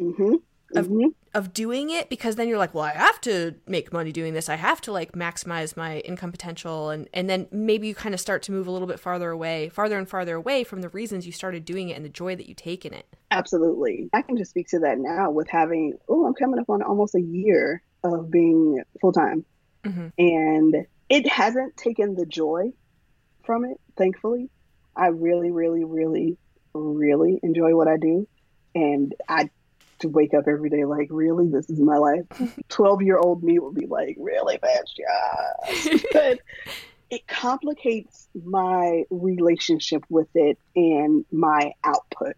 [0.00, 0.36] Mm-hmm
[0.74, 1.08] of mm-hmm.
[1.34, 4.48] of doing it because then you're like, well, I have to make money doing this.
[4.48, 8.20] I have to like maximize my income potential and and then maybe you kind of
[8.20, 11.26] start to move a little bit farther away, farther and farther away from the reasons
[11.26, 13.06] you started doing it and the joy that you take in it.
[13.30, 14.10] Absolutely.
[14.12, 17.14] I can just speak to that now with having oh, I'm coming up on almost
[17.14, 19.44] a year of being full time.
[19.84, 20.08] Mm-hmm.
[20.18, 22.72] And it hasn't taken the joy
[23.44, 24.50] from it, thankfully.
[24.94, 26.38] I really, really, really,
[26.74, 28.28] really enjoy what I do.
[28.74, 29.50] And I
[30.02, 32.26] to wake up every day like, really, this is my life.
[32.68, 35.98] 12 year old me would be like, really, bitch, yeah.
[36.12, 36.38] but
[37.10, 42.36] it complicates my relationship with it and my output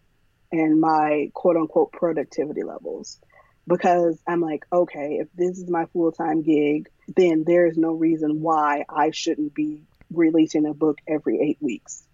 [0.53, 3.19] and my quote unquote productivity levels.
[3.67, 7.93] Because I'm like, okay, if this is my full time gig, then there is no
[7.93, 12.07] reason why I shouldn't be releasing a book every eight weeks.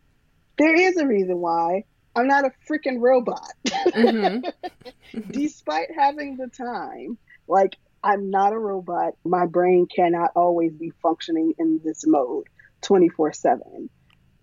[0.59, 1.85] There is a reason why
[2.17, 3.53] I'm not a freaking robot.
[3.67, 5.21] Mm-hmm.
[5.31, 9.15] Despite having the time, like I'm not a robot.
[9.25, 12.45] My brain cannot always be functioning in this mode
[12.83, 13.91] 24 7,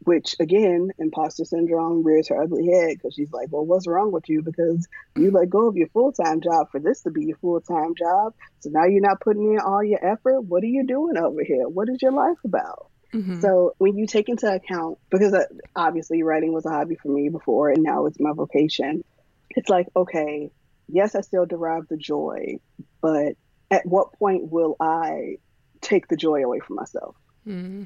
[0.04, 4.30] which again, imposter syndrome rears her ugly head because she's like, Well, what's wrong with
[4.30, 4.42] you?
[4.42, 7.62] Because you let go of your full time job for this to be your full
[7.62, 8.34] time job.
[8.60, 10.42] So now you're not putting in all your effort.
[10.42, 11.68] What are you doing over here?
[11.68, 12.92] What is your life about?
[13.14, 13.40] Mm-hmm.
[13.42, 15.46] So when you take into account, because uh,
[15.76, 19.04] obviously writing was a hobby for me before and now it's my vocation,
[19.50, 20.52] it's like, okay,
[20.88, 22.60] yes, I still derive the joy,
[23.02, 23.34] but
[23.72, 25.38] at what point will I
[25.82, 27.16] take the joy away from myself?
[27.48, 27.84] Mm-hmm.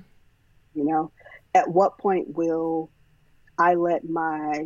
[0.73, 1.11] You know,
[1.53, 2.89] at what point will
[3.57, 4.65] I let my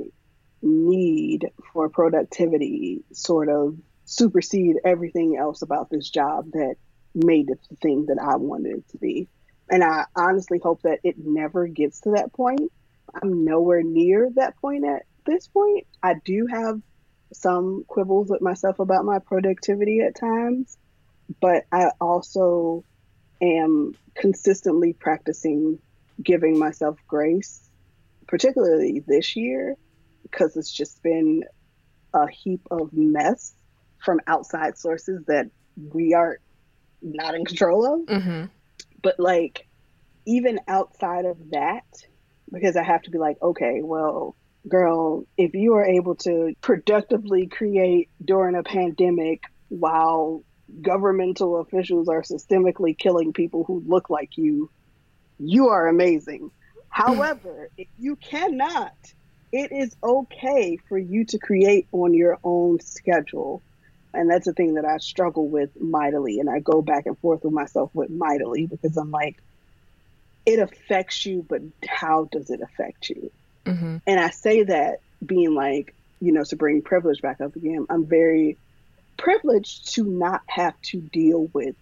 [0.62, 6.76] need for productivity sort of supersede everything else about this job that
[7.14, 9.28] made it the thing that I wanted it to be?
[9.70, 12.72] And I honestly hope that it never gets to that point.
[13.14, 15.88] I'm nowhere near that point at this point.
[16.04, 16.82] I do have
[17.34, 20.78] some quibbles with myself about my productivity at times,
[21.42, 22.84] but I also
[23.42, 25.80] am consistently practicing
[26.22, 27.70] giving myself grace,
[28.28, 29.76] particularly this year,
[30.24, 31.44] because it's just been
[32.14, 33.54] a heap of mess
[34.04, 35.50] from outside sources that
[35.94, 36.40] we are
[37.02, 38.00] not in control of.
[38.08, 38.46] Mm-hmm.
[39.06, 39.68] But like,
[40.26, 41.86] even outside of that,
[42.52, 44.36] because I have to be like, okay, well,
[44.68, 50.42] girl, if you are able to productively create during a pandemic while
[50.82, 54.72] governmental officials are systemically killing people who look like you,
[55.38, 56.50] you are amazing.
[56.74, 56.80] Hmm.
[56.90, 58.96] However, if you cannot,
[59.52, 63.62] it is okay for you to create on your own schedule
[64.16, 66.40] and that's the thing that I struggle with mightily.
[66.40, 69.38] And I go back and forth with myself with mightily because I'm like,
[70.46, 73.32] it affects you, but how does it affect you?
[73.66, 73.98] Mm-hmm.
[74.06, 78.06] And I say that being like, you know, to bring privilege back up again, I'm
[78.06, 78.58] very
[79.18, 81.76] privileged to not have to deal with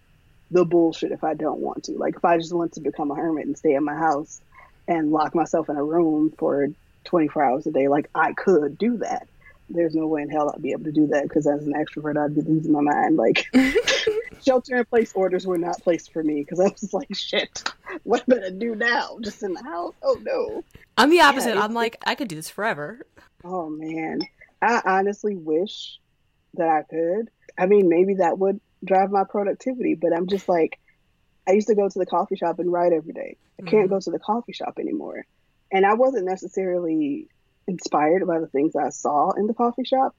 [0.52, 1.94] the bullshit if I don't want to.
[1.94, 4.42] Like, if I just want to become a hermit and stay in my house
[4.88, 6.68] and lock myself in a room for
[7.06, 9.28] 24 hours a day, like, I could do that
[9.70, 12.18] there's no way in hell I'd be able to do that because as an extrovert,
[12.18, 13.18] I'd be losing my mind.
[13.18, 13.48] Like,
[14.44, 17.64] shelter in place orders were not placed for me because I was like, shit,
[18.04, 19.18] what am I gonna do now?
[19.22, 19.94] Just in the house?
[20.04, 20.64] Oh no.
[20.98, 21.56] I'm the opposite.
[21.56, 23.06] Yeah, I'm like, I could do this forever.
[23.44, 24.22] Oh man,
[24.62, 26.00] I honestly wish
[26.56, 27.30] that I could.
[27.58, 30.80] I mean, maybe that would drive my productivity, but I'm just like,
[31.48, 33.38] I used to go to the coffee shop and write every day.
[33.60, 33.94] I can't mm-hmm.
[33.94, 35.26] go to the coffee shop anymore.
[35.72, 37.28] And I wasn't necessarily
[37.68, 40.16] inspired by the things I saw in the coffee shop.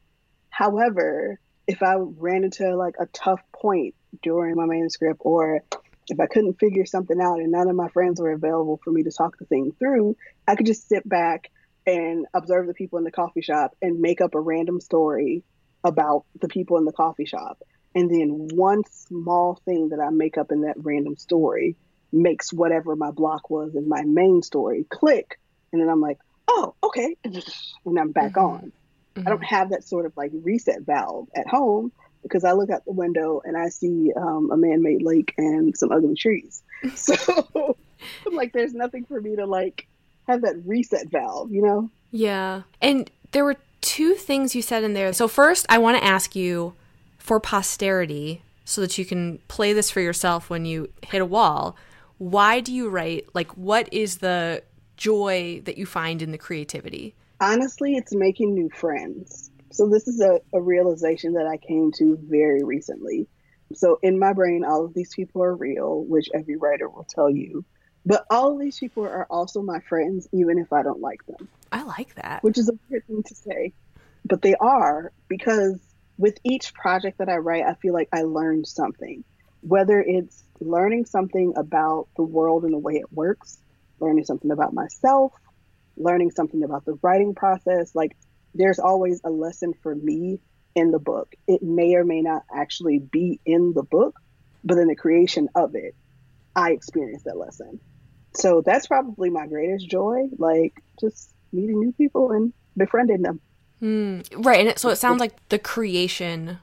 [0.51, 5.63] However, if I ran into like a tough point during my manuscript or
[6.09, 9.03] if I couldn't figure something out and none of my friends were available for me
[9.05, 10.17] to talk the thing through,
[10.47, 11.51] I could just sit back
[11.87, 15.43] and observe the people in the coffee shop and make up a random story
[15.83, 17.63] about the people in the coffee shop.
[17.95, 21.77] And then one small thing that I make up in that random story
[22.13, 25.39] makes whatever my block was in my main story click.
[25.73, 26.19] And then I'm like,
[26.49, 27.17] oh, okay.
[27.87, 28.65] And I'm back mm-hmm.
[28.65, 28.73] on.
[29.15, 29.29] Mm-hmm.
[29.29, 31.93] I don't have that sort of like reset valve at home
[32.23, 35.77] because I look out the window and I see um, a man made lake and
[35.77, 36.63] some ugly trees.
[36.97, 37.77] So
[38.27, 39.87] I'm like, there's nothing for me to like
[40.27, 41.91] have that reset valve, you know?
[42.11, 42.63] Yeah.
[42.83, 45.13] And there were two things you said in there.
[45.13, 46.75] So, first, I want to ask you
[47.19, 51.77] for posterity so that you can play this for yourself when you hit a wall.
[52.19, 53.27] Why do you write?
[53.35, 54.63] Like, what is the
[54.97, 57.15] joy that you find in the creativity?
[57.41, 59.51] Honestly, it's making new friends.
[59.71, 63.27] So, this is a, a realization that I came to very recently.
[63.75, 67.29] So, in my brain, all of these people are real, which every writer will tell
[67.29, 67.65] you.
[68.07, 71.49] But all of these people are also my friends, even if I don't like them.
[71.73, 72.43] I like that.
[72.43, 73.73] Which is a weird thing to say.
[74.25, 75.79] But they are because
[76.19, 79.25] with each project that I write, I feel like I learned something.
[79.63, 83.59] Whether it's learning something about the world and the way it works,
[84.01, 85.33] learning something about myself,
[85.97, 87.95] learning something about the writing process.
[87.95, 88.17] Like
[88.55, 90.41] there's always a lesson for me
[90.75, 91.35] in the book.
[91.47, 94.15] It may or may not actually be in the book,
[94.65, 95.95] but in the creation of it,
[96.57, 97.81] I experienced that lesson.
[98.35, 103.41] So that's probably my greatest joy, like just meeting new people and befriending them.
[103.81, 104.67] Mm, right.
[104.67, 106.59] And so it sounds like the creation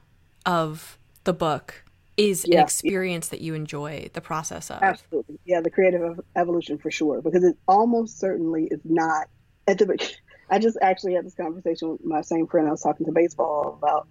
[0.45, 1.83] of the book
[2.17, 2.57] is yeah.
[2.57, 4.81] an experience that you enjoy the process of.
[4.81, 5.39] Absolutely.
[5.45, 9.27] Yeah, the creative evolution for sure, because it almost certainly is not
[9.67, 10.11] at the
[10.49, 13.79] I just actually had this conversation with my same friend I was talking to baseball
[13.81, 14.07] about.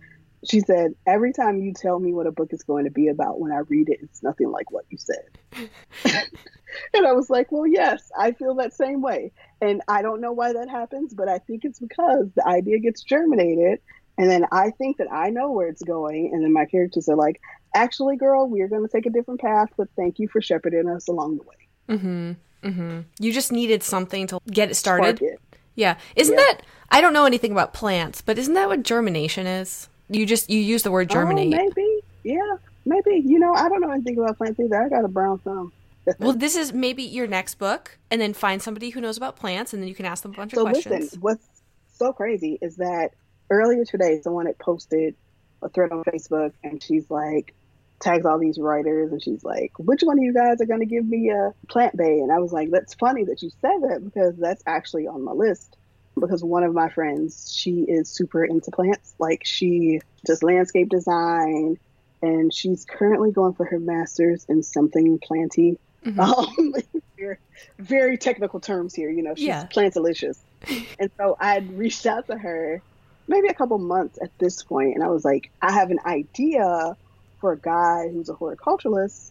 [0.51, 3.39] She said, Every time you tell me what a book is going to be about,
[3.39, 5.39] when I read it, it's nothing like what you said.
[6.95, 9.33] and I was like, Well, yes, I feel that same way.
[9.61, 13.03] And I don't know why that happens, but I think it's because the idea gets
[13.03, 13.81] germinated.
[14.21, 16.31] And then I think that I know where it's going.
[16.35, 17.41] And then my characters are like,
[17.75, 21.09] Actually, girl, we're going to take a different path, but thank you for shepherding us
[21.09, 21.97] along the way.
[21.97, 22.69] Mm-hmm.
[22.69, 23.01] Mm-hmm.
[23.19, 25.23] You just needed something to get it started.
[25.23, 25.41] It.
[25.75, 25.97] Yeah.
[26.17, 26.41] Isn't yeah.
[26.41, 29.89] that I don't know anything about plants, but isn't that what germination is?
[30.11, 31.55] You just you use the word germinate.
[31.55, 32.01] Oh, maybe.
[32.25, 32.57] Yeah.
[32.85, 33.23] Maybe.
[33.25, 34.83] You know, I don't know anything about plants either.
[34.83, 35.73] I got a brown thumb.
[36.19, 39.73] well, this is maybe your next book, and then find somebody who knows about plants,
[39.73, 40.95] and then you can ask them a bunch so of questions.
[40.95, 41.47] So, Listen, what's
[41.97, 43.13] so crazy is that
[43.51, 45.15] earlier today, someone had posted
[45.63, 47.55] a thread on Facebook, and she's like,
[48.01, 50.87] tags all these writers and she's like, which one of you guys are going to
[50.87, 52.19] give me a plant bay?
[52.21, 55.33] And I was like, that's funny that you said that because that's actually on my
[55.33, 55.77] list.
[56.19, 59.15] Because one of my friends, she is super into plants.
[59.19, 61.79] Like she does landscape design
[62.23, 65.79] and she's currently going for her master's in something planty.
[66.05, 66.21] Mm-hmm.
[66.21, 66.75] Um,
[67.19, 67.37] very,
[67.79, 69.67] very technical terms here, you know, she's yeah.
[69.67, 70.39] plantalicious.
[70.99, 72.81] and so I reached out to her
[73.31, 76.97] maybe a couple months at this point and I was like, I have an idea
[77.41, 79.31] for a guy who's a horticulturalist,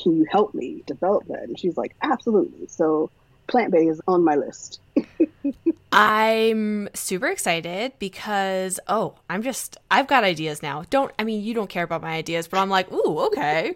[0.00, 1.42] can you help me develop that?
[1.42, 2.68] And she's like, absolutely.
[2.68, 3.10] So
[3.48, 4.80] plant bay is on my list.
[5.92, 10.84] I'm super excited because oh, I'm just I've got ideas now.
[10.90, 13.74] Don't I mean you don't care about my ideas, but I'm like, ooh, okay.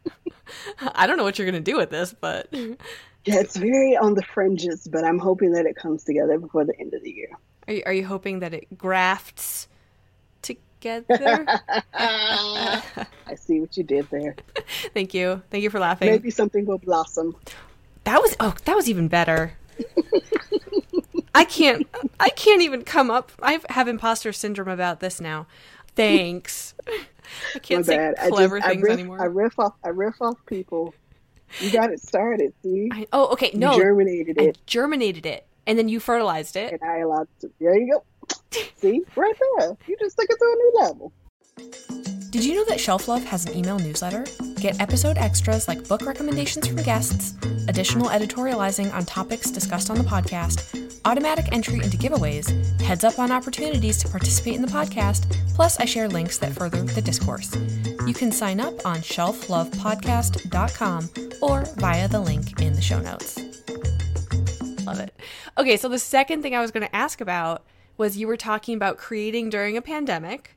[0.94, 2.74] I don't know what you're gonna do with this, but yeah,
[3.40, 6.94] it's very on the fringes, but I'm hoping that it comes together before the end
[6.94, 7.30] of the year.
[7.68, 9.68] Are you, are you hoping that it grafts
[10.82, 11.46] together.
[11.94, 14.34] I see what you did there.
[14.94, 15.42] Thank you.
[15.50, 16.10] Thank you for laughing.
[16.10, 17.36] Maybe something will blossom.
[18.04, 19.54] That was oh, that was even better.
[21.34, 21.86] I can't
[22.20, 23.32] I can't even come up.
[23.40, 25.46] I have imposter syndrome about this now.
[25.94, 26.74] Thanks.
[27.54, 29.22] I can't say clever just, things I riff, anymore.
[29.22, 30.94] I riff off I riff off people.
[31.60, 32.88] You got it started, see?
[32.90, 33.50] I, oh, okay.
[33.52, 33.74] No.
[33.74, 34.56] You germinated it.
[34.56, 35.46] I germinated it.
[35.66, 36.72] And then you fertilized it.
[36.72, 37.50] And I allowed to.
[37.60, 38.04] There you go.
[38.76, 39.76] See, right there.
[39.86, 41.12] You just took it to a new level.
[42.32, 44.24] Did you know that Shelf Love has an email newsletter?
[44.56, 47.34] Get episode extras like book recommendations from guests,
[47.68, 53.30] additional editorializing on topics discussed on the podcast, automatic entry into giveaways, heads up on
[53.30, 57.54] opportunities to participate in the podcast, plus I share links that further the discourse.
[58.06, 61.10] You can sign up on shelflovepodcast.com
[61.42, 63.38] or via the link in the show notes.
[64.98, 65.20] Love it.
[65.58, 67.64] Okay, so the second thing I was going to ask about
[67.96, 70.56] was you were talking about creating during a pandemic.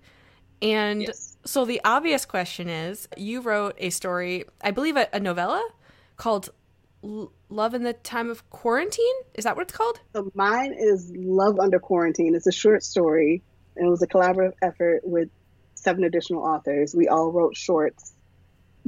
[0.61, 1.37] And yes.
[1.45, 5.67] so the obvious question is you wrote a story, I believe a, a novella
[6.17, 6.49] called
[7.03, 9.15] L- Love in the Time of Quarantine.
[9.33, 9.99] Is that what it's called?
[10.13, 12.35] So mine is Love Under Quarantine.
[12.35, 13.43] It's a short story.
[13.75, 15.29] And it was a collaborative effort with
[15.75, 16.95] seven additional authors.
[16.95, 18.13] We all wrote shorts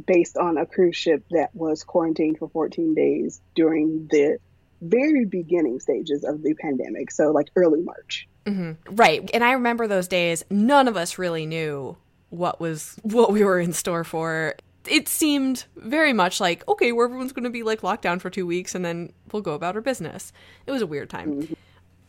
[0.05, 4.37] based on a cruise ship that was quarantined for 14 days during the
[4.81, 7.11] very beginning stages of the pandemic.
[7.11, 8.27] So, like early March.
[8.45, 8.95] Mm-hmm.
[8.95, 9.29] Right.
[9.33, 11.97] And I remember those days, none of us really knew
[12.29, 14.55] what was what we were in store for.
[14.85, 18.29] It seemed very much like, okay, where everyone's going to be like locked down for
[18.29, 20.31] two weeks and then we'll go about our business.
[20.65, 21.41] It was a weird time.
[21.41, 21.53] Mm-hmm.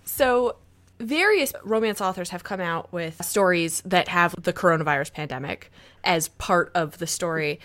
[0.04, 0.56] So,
[1.00, 5.70] various romance authors have come out with stories that have the coronavirus pandemic
[6.04, 7.60] as part of the story.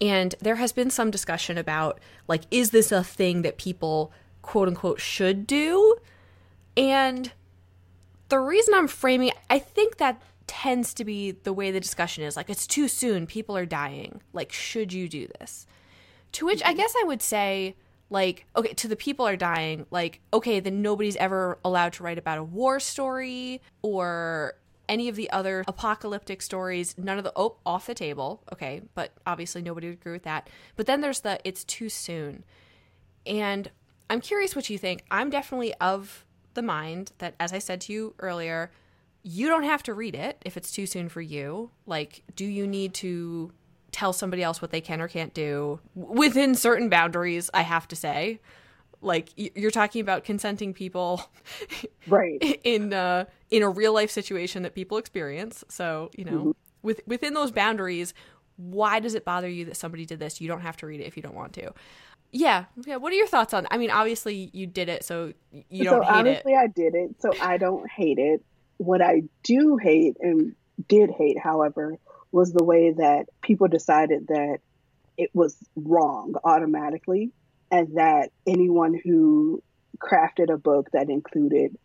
[0.00, 1.98] And there has been some discussion about,
[2.28, 4.12] like, is this a thing that people,
[4.48, 5.96] quote unquote, should do?
[6.74, 7.30] And
[8.30, 12.34] the reason I'm framing, I think that tends to be the way the discussion is.
[12.34, 13.26] Like, it's too soon.
[13.26, 14.22] People are dying.
[14.32, 15.66] Like, should you do this?
[16.32, 16.78] To which I mm-hmm.
[16.78, 17.76] guess I would say,
[18.08, 22.16] like, okay, to the people are dying, like, okay, then nobody's ever allowed to write
[22.16, 24.54] about a war story or
[24.88, 26.94] any of the other apocalyptic stories.
[26.96, 28.42] None of the, oh, off the table.
[28.50, 30.48] Okay, but obviously nobody would agree with that.
[30.74, 32.44] But then there's the, it's too soon.
[33.26, 33.70] And
[34.10, 35.04] I'm curious what you think.
[35.10, 38.70] I'm definitely of the mind that, as I said to you earlier,
[39.22, 41.70] you don't have to read it if it's too soon for you.
[41.86, 43.52] Like, do you need to
[43.92, 47.50] tell somebody else what they can or can't do within certain boundaries?
[47.52, 48.40] I have to say,
[49.00, 51.30] like you're talking about consenting people,
[52.06, 52.42] right?
[52.64, 55.64] In uh, in a real life situation that people experience.
[55.68, 56.50] So you know, mm-hmm.
[56.82, 58.14] with within those boundaries,
[58.56, 60.40] why does it bother you that somebody did this?
[60.40, 61.72] You don't have to read it if you don't want to.
[62.30, 62.96] Yeah, yeah.
[62.96, 63.66] What are your thoughts on?
[63.70, 65.32] I mean, obviously you did it, so
[65.70, 66.56] you don't so hate honestly, it.
[66.56, 68.44] I did it, so I don't hate it.
[68.76, 70.54] What I do hate and
[70.88, 71.96] did hate, however,
[72.30, 74.58] was the way that people decided that
[75.16, 77.32] it was wrong automatically,
[77.70, 79.62] and that anyone who
[79.98, 81.76] crafted a book that included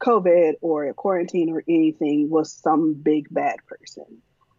[0.00, 4.04] COVID or a quarantine or anything was some big bad person.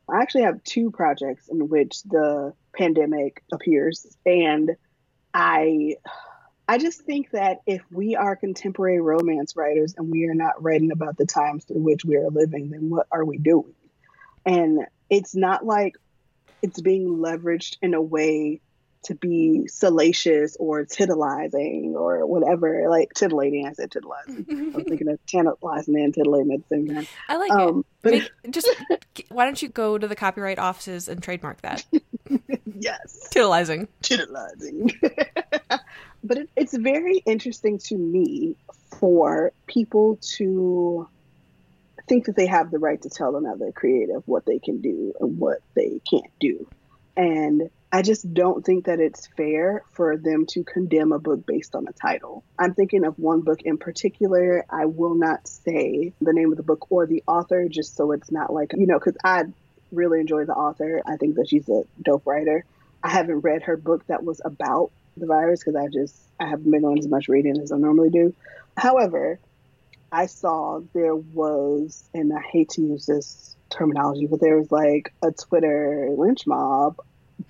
[0.10, 4.72] I actually have two projects in which the pandemic appears, and
[5.38, 5.98] I
[6.68, 10.92] I just think that if we are contemporary romance writers and we are not writing
[10.92, 13.76] about the times through which we are living, then what are we doing?
[14.48, 14.80] And
[15.12, 15.96] it's not like
[16.64, 18.62] it's being leveraged in a way
[19.04, 22.90] to be salacious or titillizing or whatever.
[22.90, 24.50] Like titillating, I said titillizing.
[24.50, 27.08] I'm thinking of tantalizing and titillating at the same time.
[27.30, 27.86] I like Um, it.
[28.02, 28.70] but Make, just
[29.30, 31.86] why don't you go to the copyright offices and trademark that?
[32.66, 33.30] yes.
[33.34, 33.88] Titillizing.
[34.04, 34.94] titillizing.
[36.24, 38.56] but it, it's very interesting to me
[39.00, 41.08] for people to
[42.08, 45.38] think that they have the right to tell another creative what they can do and
[45.38, 46.68] what they can't do.
[47.16, 51.74] And I just don't think that it's fair for them to condemn a book based
[51.74, 52.44] on a title.
[52.60, 54.66] I'm thinking of one book in particular.
[54.70, 58.30] I will not say the name of the book or the author just so it's
[58.30, 59.46] not like, you know, because I
[59.92, 61.02] really enjoy the author.
[61.06, 62.66] I think that she's a dope writer.
[63.02, 66.70] I haven't read her book that was about the virus because I just I haven't
[66.70, 68.36] been on as much reading as I normally do.
[68.76, 69.40] However,
[70.12, 75.14] I saw there was, and I hate to use this terminology, but there was like
[75.24, 76.98] a Twitter lynch mob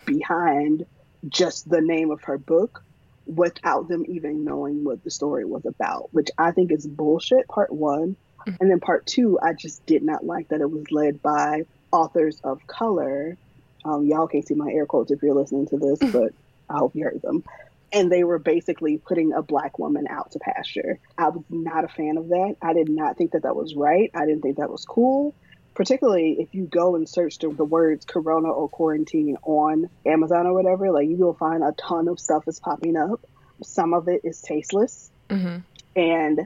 [0.06, 0.86] behind
[1.28, 2.84] just the name of her book
[3.26, 7.72] without them even knowing what the story was about, which I think is bullshit, part
[7.72, 8.16] one.
[8.62, 12.40] And then part two, I just did not like that it was led by authors
[12.44, 13.38] of color.
[13.84, 16.32] Um, y'all can't see my air quotes if you're listening to this, but
[16.70, 17.44] I hope you heard them.
[17.92, 21.00] And they were basically putting a black woman out to pasture.
[21.18, 22.56] I was not a fan of that.
[22.62, 24.12] I did not think that that was right.
[24.14, 25.36] I didn't think that was cool.
[25.78, 30.54] Particularly if you go and search the, the words corona or quarantine on Amazon or
[30.56, 33.24] whatever, like you will find a ton of stuff is popping up.
[33.62, 35.12] Some of it is tasteless.
[35.30, 35.58] hmm
[35.96, 36.40] And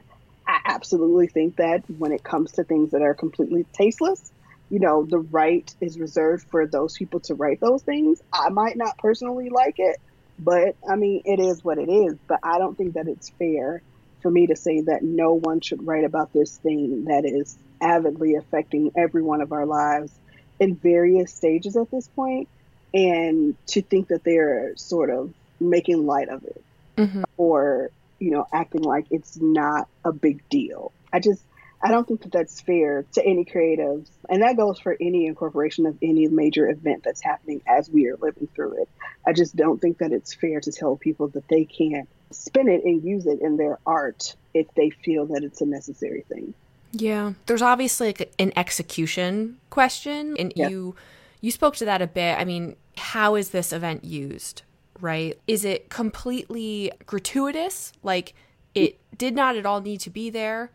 [0.46, 4.30] I absolutely think that when it comes to things that are completely tasteless,
[4.68, 8.20] you know, the right is reserved for those people to write those things.
[8.34, 9.96] I might not personally like it,
[10.38, 12.18] but I mean, it is what it is.
[12.28, 13.82] But I don't think that it's fair
[14.20, 18.36] for me to say that no one should write about this thing that is avidly
[18.36, 20.12] affecting every one of our lives
[20.60, 22.48] in various stages at this point,
[22.94, 26.64] and to think that they're sort of making light of it
[26.98, 30.92] hmm or you know acting like it's not a big deal.
[31.12, 31.42] I just
[31.82, 35.86] i don't think that that's fair to any creatives and that goes for any incorporation
[35.86, 38.88] of any major event that's happening as we are living through it.
[39.26, 42.84] I just don't think that it's fair to tell people that they can't spin it
[42.84, 46.54] and use it in their art if they feel that it's a necessary thing
[46.92, 50.68] Yeah, there's obviously like an execution question, and Yeah.
[50.68, 50.94] you
[51.40, 52.38] you spoke to that a bit.
[52.38, 54.62] I mean, how is this event used?
[55.00, 55.38] Right?
[55.48, 57.92] Is it completely gratuitous?
[58.02, 58.34] Like
[58.74, 60.70] it did not at all need to be there.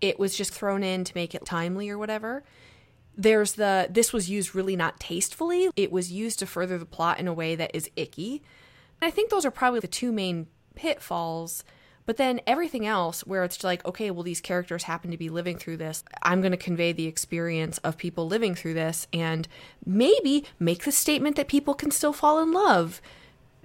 [0.00, 2.44] It was just thrown in to make it timely or whatever.
[3.16, 5.70] There's the this was used really not tastefully.
[5.76, 8.42] It was used to further the plot in a way that is icky.
[9.00, 10.46] And I think those are probably the two main
[10.76, 11.64] pitfalls.
[12.08, 15.58] But then everything else, where it's like, okay, well, these characters happen to be living
[15.58, 16.02] through this.
[16.22, 19.46] I'm going to convey the experience of people living through this and
[19.84, 23.02] maybe make the statement that people can still fall in love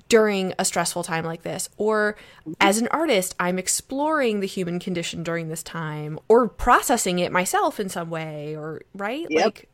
[0.10, 1.70] during a stressful time like this.
[1.78, 2.18] Or
[2.60, 7.80] as an artist, I'm exploring the human condition during this time or processing it myself
[7.80, 9.26] in some way, or right?
[9.30, 9.46] Yep.
[9.46, 9.70] Like,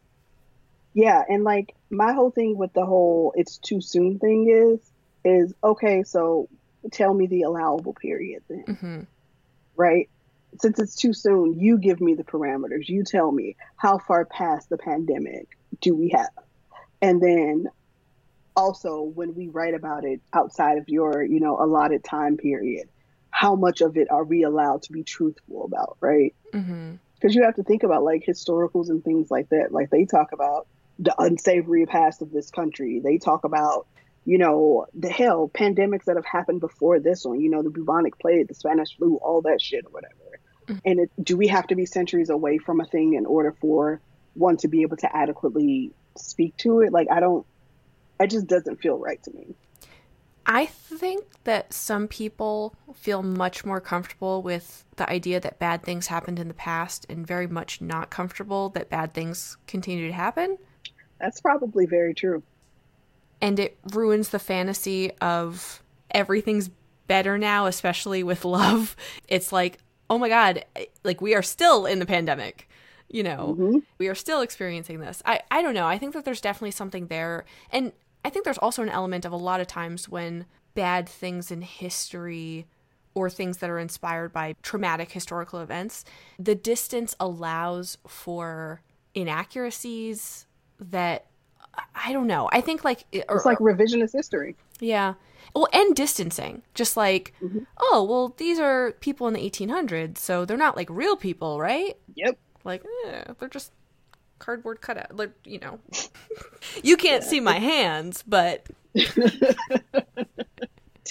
[0.93, 4.79] Yeah, and like my whole thing with the whole it's too soon thing is
[5.25, 6.47] is okay, so
[6.91, 8.63] tell me the allowable period then.
[8.67, 9.07] mhm.
[9.75, 10.09] Right?
[10.59, 12.87] Since it's too soon, you give me the parameters.
[12.89, 15.47] You tell me how far past the pandemic
[15.81, 16.29] do we have?
[17.01, 17.67] And then
[18.55, 22.89] also when we write about it outside of your, you know, allotted time period,
[23.31, 26.33] how much of it are we allowed to be truthful about, right?
[26.53, 26.99] Mhm.
[27.15, 29.73] because you have to think about like historicals and things like that.
[29.73, 30.67] Like they talk about
[30.99, 33.01] the unsavory past of this country.
[33.03, 33.87] They talk about,
[34.25, 37.39] you know, the hell pandemics that have happened before this one.
[37.39, 40.39] You know, the bubonic plague, the Spanish flu, all that shit or whatever.
[40.67, 40.81] Mhm.
[40.85, 44.01] And it, do we have to be centuries away from a thing in order for
[44.35, 46.91] one to be able to adequately speak to it?
[46.91, 47.45] Like I don't.
[48.19, 49.55] It just doesn't feel right to me.
[50.45, 56.07] I think that some people feel much more comfortable with the idea that bad things
[56.07, 60.57] happened in the past and very much not comfortable that bad things continue to happen.
[61.19, 62.41] That's probably very true.
[63.41, 65.81] And it ruins the fantasy of
[66.11, 66.69] everything's
[67.07, 68.95] better now, especially with love.
[69.27, 69.79] It's like,
[70.09, 70.65] oh my God,
[71.03, 72.67] like we are still in the pandemic.
[73.11, 73.77] You know, mm-hmm.
[73.97, 75.23] we are still experiencing this.
[75.25, 75.87] I, I don't know.
[75.87, 77.43] I think that there's definitely something there.
[77.71, 77.91] And
[78.23, 81.63] I think there's also an element of a lot of times when bad things in
[81.63, 82.67] history
[83.15, 86.05] or things that are inspired by traumatic historical events,
[86.37, 88.81] the distance allows for
[89.15, 90.45] inaccuracies
[90.79, 91.25] that
[91.95, 92.49] I don't know.
[92.51, 94.55] I think like or, it's like revisionist history.
[94.79, 95.15] Yeah.
[95.55, 96.61] Well, and distancing.
[96.73, 97.59] Just like, mm-hmm.
[97.79, 101.97] oh, well, these are people in the 1800s, so they're not like real people, right?
[102.15, 102.37] Yep.
[102.63, 103.71] Like, eh, they're just
[104.37, 105.15] cardboard cutout.
[105.15, 105.79] Like, you know,
[106.83, 107.29] you can't yeah.
[107.29, 108.67] see my hands, but.
[108.95, 109.55] to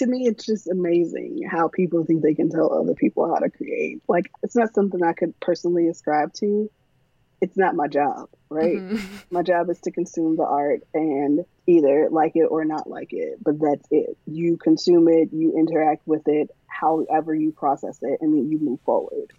[0.05, 4.01] me, it's just amazing how people think they can tell other people how to create.
[4.07, 6.69] Like, it's not something I could personally ascribe to.
[7.41, 8.77] It's not my job, right?
[8.77, 9.17] Mm-hmm.
[9.31, 13.37] My job is to consume the art and either like it or not like it,
[13.41, 14.17] but that's it.
[14.27, 18.79] You consume it, you interact with it, however you process it, and then you move
[18.81, 19.31] forward.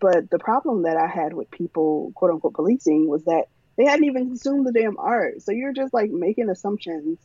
[0.00, 3.46] But the problem that I had with people, quote unquote, policing was that
[3.76, 5.42] they hadn't even consumed the damn art.
[5.42, 7.18] So you're just like making assumptions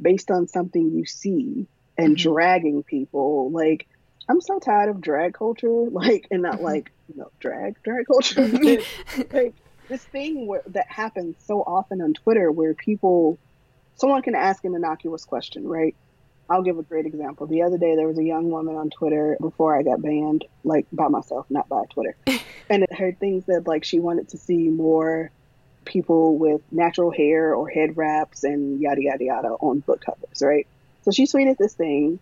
[0.00, 1.66] based on something you see
[1.96, 2.32] and mm-hmm.
[2.32, 3.50] dragging people.
[3.50, 3.86] Like,
[4.28, 6.64] I'm so tired of drag culture, like, and not mm-hmm.
[6.64, 8.46] like, you know, drag, drag culture.
[9.32, 9.54] like,
[9.90, 13.38] this thing where, that happens so often on Twitter where people,
[13.96, 15.94] someone can ask an innocuous question, right?
[16.48, 17.46] I'll give a great example.
[17.46, 20.86] The other day, there was a young woman on Twitter before I got banned, like
[20.90, 22.16] by myself, not by Twitter.
[22.70, 25.30] and her thing said, like, she wanted to see more
[25.84, 30.66] people with natural hair or head wraps and yada, yada, yada on book covers, right?
[31.02, 32.18] So she tweeted this thing,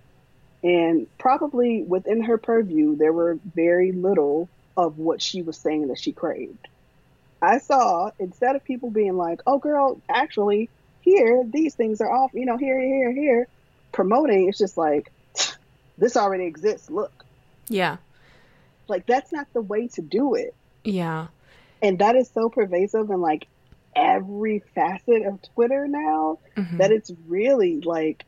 [0.63, 5.99] and probably within her purview, there were very little of what she was saying that
[5.99, 6.69] she craved.
[7.41, 10.69] I saw instead of people being like, "Oh, girl, actually,
[11.01, 13.49] here these things are off," you know, here, here, here,
[13.93, 14.49] promoting.
[14.49, 15.13] It's just like
[15.99, 16.91] this already exists.
[16.91, 17.25] Look,
[17.69, 17.99] yeah,
[18.89, 20.55] like that's not the way to do it.
[20.85, 21.29] Yeah,
[21.83, 23.47] and that is so pervasive in like
[23.95, 26.79] every facet of Twitter now mm-hmm.
[26.79, 28.25] that it's really like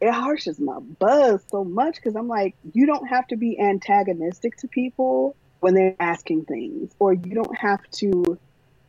[0.00, 4.56] it harshes my buzz so much because I'm like, you don't have to be antagonistic
[4.58, 8.36] to people when they're asking things, or you don't have to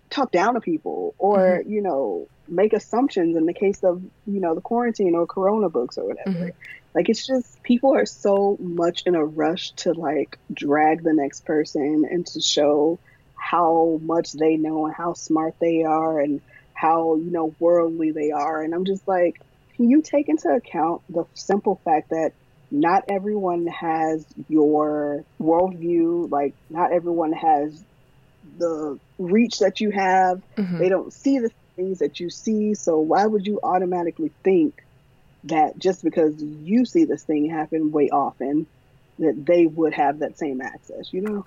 [0.10, 1.72] talk down to people, or mm-hmm.
[1.72, 6.00] you know, make assumptions in the case of you know the quarantine or Corona books
[6.00, 6.46] or whatever.
[6.46, 6.58] Mm-hmm.
[6.96, 11.46] Like it's just people are so much in a rush to like drag the next
[11.46, 12.98] person and to show
[13.36, 16.42] how much they know and how smart they are and
[16.74, 19.40] how you know worldly they are, and I'm just like
[19.76, 22.34] can you take into account the simple fact that
[22.74, 27.84] not everyone has your worldview, like not everyone has
[28.58, 30.42] the reach that you have.
[30.58, 30.80] Mm-hmm.
[30.80, 32.74] They don't see the things that you see.
[32.74, 34.84] So why would you automatically think
[35.44, 38.66] that just because you see this thing happen way often,
[39.20, 41.44] that they would have that same access, you know?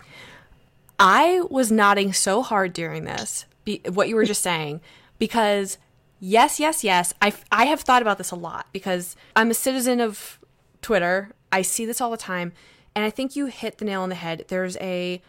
[1.01, 4.81] I was nodding so hard during this, be, what you were just saying,
[5.19, 5.79] because
[6.21, 7.13] yes, yes, yes.
[7.21, 10.39] I, I have thought about this a lot because I'm a citizen of
[10.87, 11.33] Twitter.
[11.51, 12.53] I see this all the time.
[12.95, 14.45] And I think you hit the nail on the head.
[14.47, 15.21] There's a,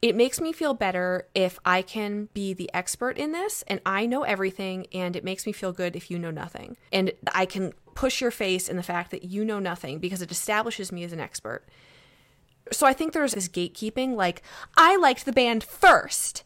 [0.00, 4.06] it makes me feel better if I can be the expert in this and I
[4.06, 4.86] know everything.
[4.94, 6.76] And it makes me feel good if you know nothing.
[6.92, 10.30] And I can push your face in the fact that you know nothing because it
[10.30, 11.64] establishes me as an expert.
[12.70, 14.40] So I think there's this gatekeeping like,
[14.76, 16.44] I liked the band first.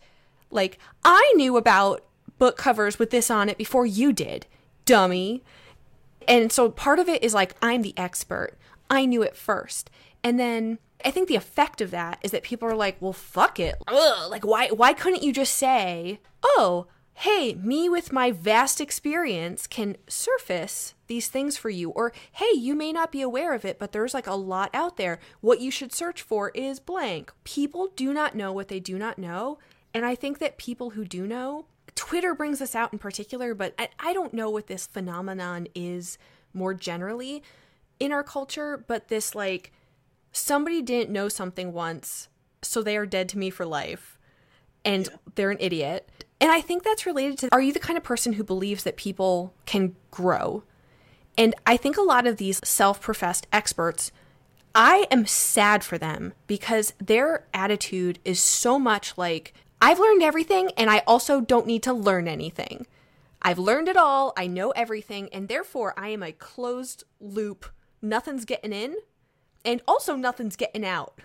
[0.51, 2.07] Like, I knew about
[2.39, 4.47] book covers with this on it before you did,
[4.87, 5.45] dummy.
[6.29, 8.59] And so part of it is like, I'm the expert.
[8.91, 9.91] I knew it first.
[10.23, 13.61] And then I think the effect of that is that people are like, well, fuck
[13.61, 13.77] it.
[13.87, 19.67] Ugh, like, why, why couldn't you just say, oh, hey, me with my vast experience
[19.67, 21.91] can surface these things for you.
[21.91, 24.99] Or, hey, you may not be aware of it, but there's like a lot out
[24.99, 25.19] there.
[25.41, 27.33] What you should search for is blank.
[27.43, 29.59] People do not know what they do not know.
[29.95, 31.65] And I think that people who do know
[31.95, 36.19] Twitter brings this out in particular, but I, I don't know what this phenomenon is
[36.53, 37.43] more generally
[37.99, 39.73] in our culture, but this like
[40.33, 42.29] somebody didn't know something once,
[42.63, 44.19] so they are dead to me for life,
[44.85, 45.17] and yeah.
[45.35, 46.09] they're an idiot.
[46.41, 48.97] And I think that's related to are you the kind of person who believes that
[48.97, 50.65] people can grow?
[51.39, 54.11] And I think a lot of these self professed experts,
[54.75, 60.71] I am sad for them because their attitude is so much like I've learned everything
[60.77, 62.87] and I also don't need to learn anything.
[63.43, 67.67] I've learned it all, I know everything, and therefore I am a closed loop.
[68.03, 68.97] Nothing's getting in,
[69.65, 71.21] and also nothing's getting out.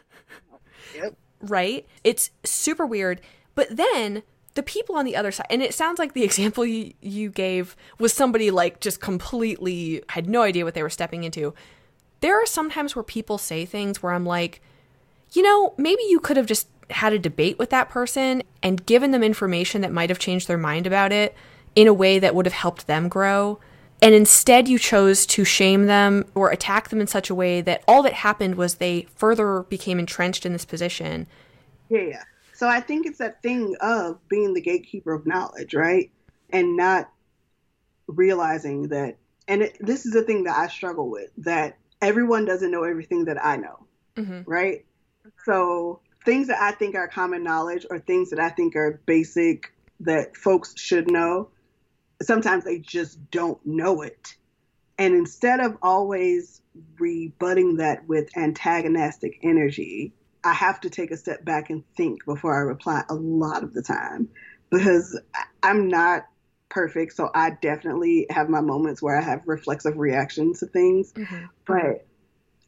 [0.95, 1.15] Yep.
[1.41, 1.87] right?
[2.03, 3.21] It's super weird.
[3.55, 4.23] But then
[4.55, 7.75] the people on the other side, and it sounds like the example you, you gave
[7.97, 11.53] was somebody like just completely had no idea what they were stepping into.
[12.19, 14.61] There are sometimes where people say things where I'm like,
[15.33, 19.11] you know, maybe you could have just had a debate with that person and given
[19.11, 21.35] them information that might have changed their mind about it
[21.75, 23.59] in a way that would have helped them grow.
[24.01, 27.83] And instead, you chose to shame them or attack them in such a way that
[27.87, 31.27] all that happened was they further became entrenched in this position.
[31.89, 32.01] Yeah.
[32.01, 32.23] yeah.
[32.53, 36.11] So I think it's that thing of being the gatekeeper of knowledge, right?
[36.51, 37.11] And not
[38.07, 39.17] realizing that,
[39.47, 43.25] and it, this is the thing that I struggle with that everyone doesn't know everything
[43.25, 43.85] that I know,
[44.15, 44.49] mm-hmm.
[44.49, 44.85] right?
[45.45, 49.73] So things that I think are common knowledge or things that I think are basic
[50.01, 51.49] that folks should know,
[52.21, 54.35] sometimes they just don't know it.
[54.97, 56.61] And instead of always
[56.99, 60.13] rebutting that with antagonistic energy,
[60.43, 63.73] I have to take a step back and think before I reply a lot of
[63.73, 64.29] the time
[64.69, 65.19] because
[65.63, 66.27] I'm not
[66.69, 67.13] perfect.
[67.13, 71.13] So I definitely have my moments where I have reflexive reactions to things.
[71.13, 71.45] Mm-hmm.
[71.65, 72.07] But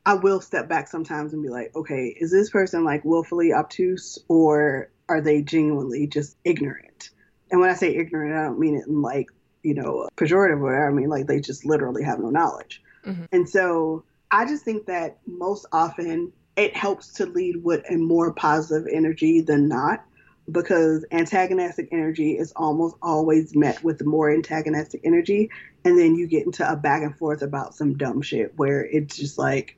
[0.06, 4.20] I will step back sometimes and be like, okay, is this person like willfully obtuse
[4.28, 7.10] or are they genuinely just ignorant?
[7.52, 9.28] And when I say ignorant, I don't mean it in like,
[9.62, 10.88] you know, pejorative or whatever.
[10.88, 12.82] I mean like they just literally have no knowledge.
[13.06, 13.26] Mm-hmm.
[13.32, 18.34] And so I just think that most often it helps to lead with a more
[18.34, 20.04] positive energy than not
[20.52, 25.50] because antagonistic energy is almost always met with more antagonistic energy
[25.86, 29.16] and then you get into a back and forth about some dumb shit where it's
[29.16, 29.78] just like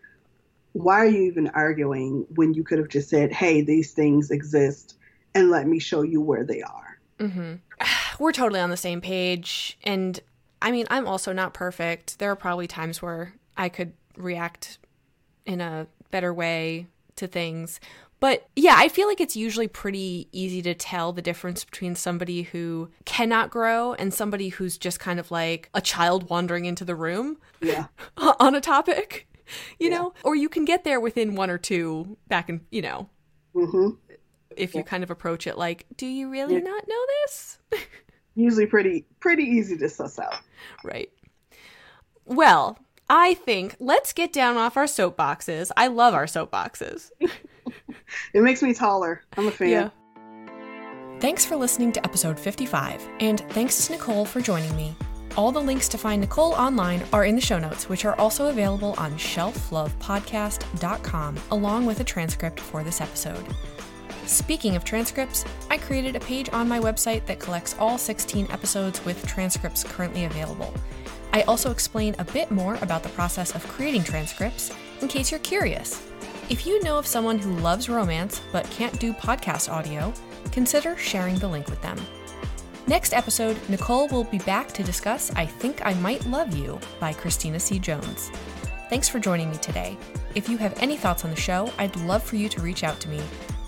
[0.75, 4.97] why are you even arguing when you could have just said, hey, these things exist
[5.33, 6.99] and let me show you where they are?
[7.17, 7.53] Mm-hmm.
[8.19, 9.77] We're totally on the same page.
[9.85, 10.19] And
[10.61, 12.19] I mean, I'm also not perfect.
[12.19, 14.77] There are probably times where I could react
[15.45, 17.79] in a better way to things.
[18.19, 22.43] But yeah, I feel like it's usually pretty easy to tell the difference between somebody
[22.43, 26.95] who cannot grow and somebody who's just kind of like a child wandering into the
[26.95, 27.85] room yeah.
[28.17, 29.29] on a topic.
[29.79, 29.97] you yeah.
[29.97, 33.09] know, or you can get there within one or two back and, you know,
[33.55, 33.89] mm-hmm.
[34.55, 34.79] if yeah.
[34.79, 36.61] you kind of approach it like, do you really yeah.
[36.61, 37.59] not know this?
[38.35, 40.35] Usually pretty, pretty easy to suss out.
[40.83, 41.09] Right.
[42.25, 42.77] Well,
[43.09, 45.71] I think let's get down off our soapboxes.
[45.77, 47.11] I love our soapboxes.
[48.33, 49.23] it makes me taller.
[49.37, 49.69] I'm a fan.
[49.69, 49.89] Yeah.
[51.19, 54.95] Thanks for listening to episode 55, and thanks to Nicole for joining me.
[55.37, 58.47] All the links to find Nicole online are in the show notes, which are also
[58.47, 63.45] available on shelflovepodcast.com, along with a transcript for this episode.
[64.25, 69.03] Speaking of transcripts, I created a page on my website that collects all 16 episodes
[69.03, 70.73] with transcripts currently available.
[71.33, 74.71] I also explain a bit more about the process of creating transcripts
[75.01, 76.01] in case you're curious.
[76.49, 80.13] If you know of someone who loves romance but can't do podcast audio,
[80.53, 81.99] consider sharing the link with them.
[82.87, 87.13] Next episode, Nicole will be back to discuss I Think I Might Love You by
[87.13, 87.79] Christina C.
[87.79, 88.29] Jones.
[88.91, 89.97] Thanks for joining me today.
[90.35, 92.99] If you have any thoughts on the show, I'd love for you to reach out
[92.99, 93.19] to me.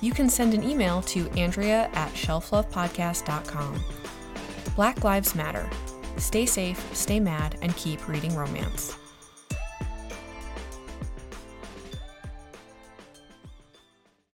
[0.02, 3.84] You can send an email to andrea at shelflovepodcast.com.
[4.76, 5.68] Black Lives Matter.
[6.18, 8.96] Stay safe, stay mad, and keep reading romance.